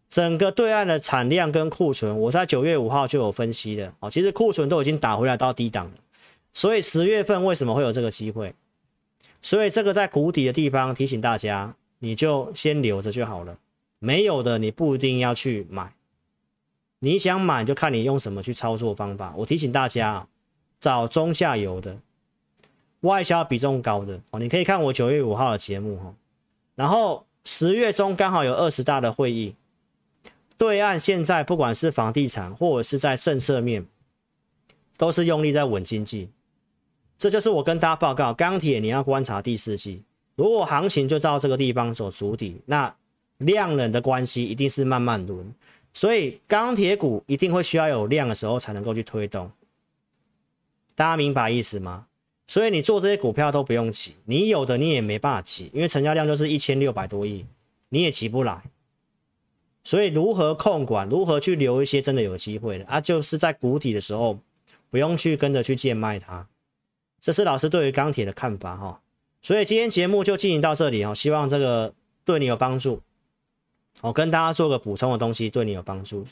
[0.09, 5.95] 整个对岸的产量跟库存，我在九月五号就有分析的哦，其实库存都已经打回来到低档了，
[6.53, 8.55] 所以十月份为什么会有这个机会？
[9.43, 13.59] 所以这个在谷底的地方提醒大家，你就先留着就好了，
[13.99, 15.93] 没有的你不一定要去买，
[17.01, 19.35] 你想买就看你用什么去操作方法。
[19.39, 20.29] 我提醒大家，
[20.79, 21.99] 找中下游的。
[23.01, 26.15] 外销比重高的哦，你可以看我九月五号的节目哈。
[26.75, 29.55] 然后十月中刚好有二十大的会议，
[30.57, 33.87] 对岸现在不管是房地产或者是在政策面，
[34.97, 36.29] 都是用力在稳经济。
[37.17, 40.03] 这就是我跟大家报告，钢铁你要观察第四季，
[40.35, 42.93] 如果行情就到这个地方走筑底，那
[43.39, 45.55] 量能的关系一定是慢慢轮，
[45.93, 49.49] 所以钢铁股一定会需要有量的时候才能够去推动。
[50.97, 52.08] 大家明白意思吗？
[52.49, 57.45] 所以你做这些股票都不用急，你有的你也没办法急，因为成交量就是一千六百多亿，
[57.91, 58.63] 你也急不来。
[59.85, 64.39] 所以如何控管，如何去留一些真的有机会的啊，就是在谷底的时候，
[64.89, 66.49] 不用去跟着去贱卖它。
[67.21, 69.03] 这是老师对于钢铁的看法哈。
[69.43, 71.93] 所以今天节目就进行到这里哦，希望这个
[72.25, 73.03] 对你有帮助。
[74.01, 76.25] 我跟大家做个补充的东西，对你有帮助。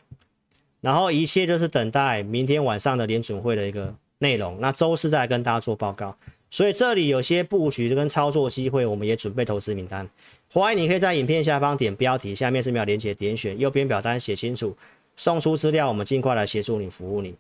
[0.81, 3.95] 然后一切就是等待明天晚上的联准会的一个。
[4.19, 6.17] 内容，那周四再跟大家做报告，
[6.51, 10.09] 所以这里有些布局跟操作机会，我们也准备投资名单，
[10.51, 14.77] 欢迎你可以在影片下方点标题，下面是秒连接，点选右边表单写清楚，
[15.17, 17.35] 送出资料，我们尽快来协助你服务你。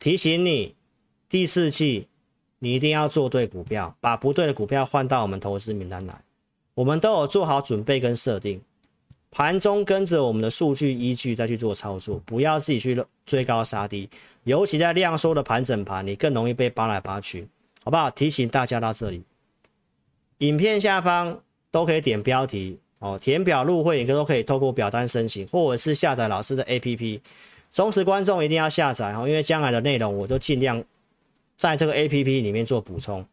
[0.00, 0.74] 提醒你，
[1.28, 2.08] 第四季
[2.58, 6.20] 你一定要做对股票，把不对的股票换到我们投资名单来，
[6.74, 8.60] 我们都有做好准备跟设定，
[9.30, 14.08] 盘中跟着我们的数据依据再去做操作，不要自己去追高杀低。
[14.50, 17.46] 尤其在量缩的盘整盘，你更容易被扒来扒去，
[17.84, 18.10] 好不好？
[18.10, 19.22] 提醒大家到这里，
[20.38, 21.40] 影片下方
[21.70, 27.20] 都可以点标题哦，填表入会，你都可以透过表单申请，或者是下载老师的 APP。
[27.72, 30.82] 忠实观众一定要下载哦，因为将来的内容我都尽量
[31.56, 33.24] 在这个 APP 里面做补充。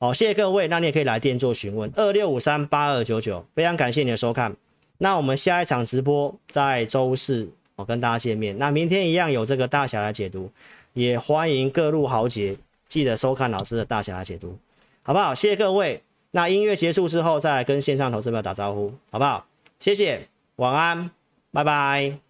[0.00, 4.56] 好，谢谢各位，那你也可以来电做询问，二六五三八二九九，非常感谢你的收看。
[4.98, 7.48] 那我们下一场直播在周四。
[7.76, 10.50] 我跟大家见面，那明天一样有这个大侠来解读，
[10.94, 12.56] 也欢迎各路豪杰
[12.88, 14.56] 记得收看老师的大侠来解读，
[15.02, 15.34] 好不好？
[15.34, 16.02] 谢谢各位。
[16.30, 19.46] 那音乐结束之后，再跟线上投资者打招呼，好不好？
[19.78, 21.10] 谢谢，晚安，
[21.52, 22.25] 拜拜。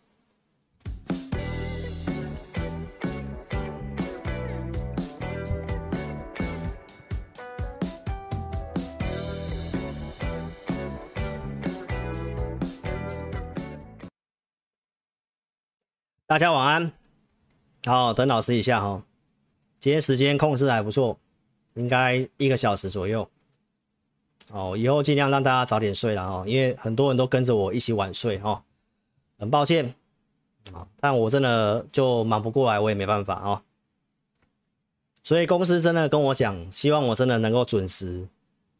[16.29, 16.93] 大家晚安，
[17.85, 19.01] 好，等老师一下哈。
[19.79, 21.17] 今天时间控制还不错，
[21.75, 23.31] 应该一个小时左右。
[24.51, 28.65] 哦，以后尽量让大家早点睡了哈，因为很多人都跟着我一起晚睡哈。
[29.39, 29.95] 很抱歉
[30.73, 33.63] 啊，但我真的就忙不过来，我也没办法啊。
[35.23, 38.27] 所以公司真的跟我讲，希望我真的能够准时，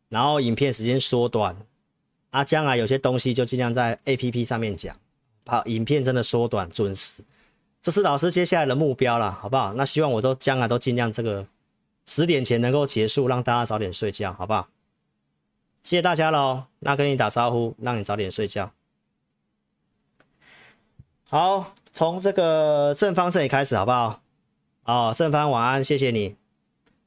[0.09, 1.57] 然后影片时间缩短
[2.31, 4.97] 啊，将来有些东西就尽量在 APP 上面讲，
[5.47, 7.23] 好影片真的缩短准时。
[7.87, 9.73] 这是老师接下来的目标了，好不好？
[9.75, 11.47] 那希望我都将来都尽量这个
[12.05, 14.67] 十点前能够结束，让大家早点睡觉，好不好？
[15.85, 18.73] 谢谢大家喽，那跟你打招呼，让你早点睡觉。
[21.23, 24.21] 好，从这个正方这里开始，好不好？
[24.83, 26.35] 哦，正方晚安，谢谢你。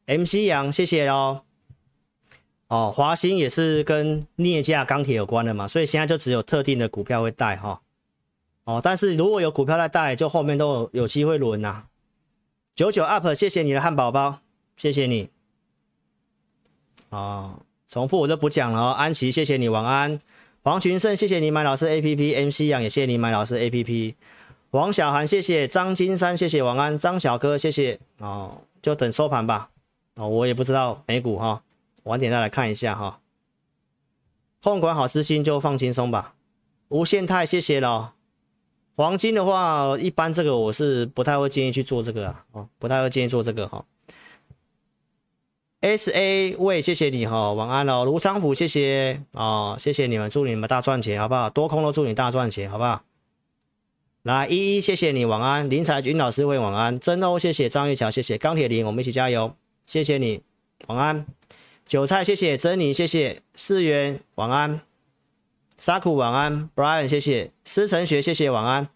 [0.06, 1.42] MC 杨，谢谢哦。
[2.70, 7.82] 哦，华兴也是跟镍价钢铁有关的嘛，所以现在就只有特定的股票会带哈。
[8.70, 11.86] 哦但是如果有股票在带，就后面都有有机会轮呐。
[12.76, 14.42] 九九 up，谢谢你的汉堡包，
[14.78, 15.32] 谢谢你。
[17.10, 18.92] 哦，重复我就不讲了哦。
[18.92, 20.20] 安琪，谢谢你，晚安。
[20.62, 22.36] 黄群胜，谢谢你买老师 A P P。
[22.36, 24.16] MC 杨也谢谢你买老师 A P P。
[24.70, 27.00] 王小涵，谢谢张金山，谢谢晚安。
[27.00, 29.72] 张小哥，谢谢哦，就等收盘吧。
[30.14, 31.62] 哦，我也不知道美股哈、哦，
[32.04, 33.16] 晚点再来看一下哈、哦。
[34.62, 36.36] 控管好资金就放轻松吧。
[36.90, 38.14] 无限泰，谢谢了。
[39.00, 43.86] 黄金的话，一般这个我是不太会建议去做这个啊，哦，不太会建议做这个哈、
[45.80, 48.04] S A 喂，谢谢你哈、哦，晚安喽。
[48.04, 51.50] 卢昌福，谢谢哦，谢谢你们，祝你们大赚钱，好不好？
[51.50, 53.04] 多空都祝你大赚钱，好不好？
[54.24, 55.70] 来，一一，谢谢你，晚安。
[55.70, 57.00] 林彩云老师问晚安。
[57.00, 60.42] 真欧，谢谢张玉桥，谢谢钢铁林，我们一起加油，谢谢你，
[60.88, 61.26] 晚安。
[61.86, 64.89] 韭菜，谢谢珍妮，谢谢四元，晚安。
[65.80, 68.90] 沙库晚安，Brian 谢谢，思成学谢谢晚安，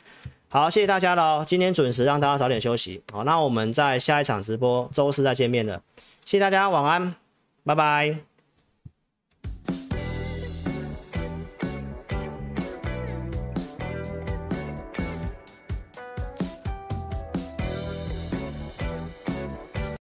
[0.50, 5.82] 好谢谢大家喽，今天准时让大家早点休息，好，那我们在下一场直播周四再见面了，
[6.26, 7.16] 谢谢大家晚安，
[7.64, 8.33] 拜拜。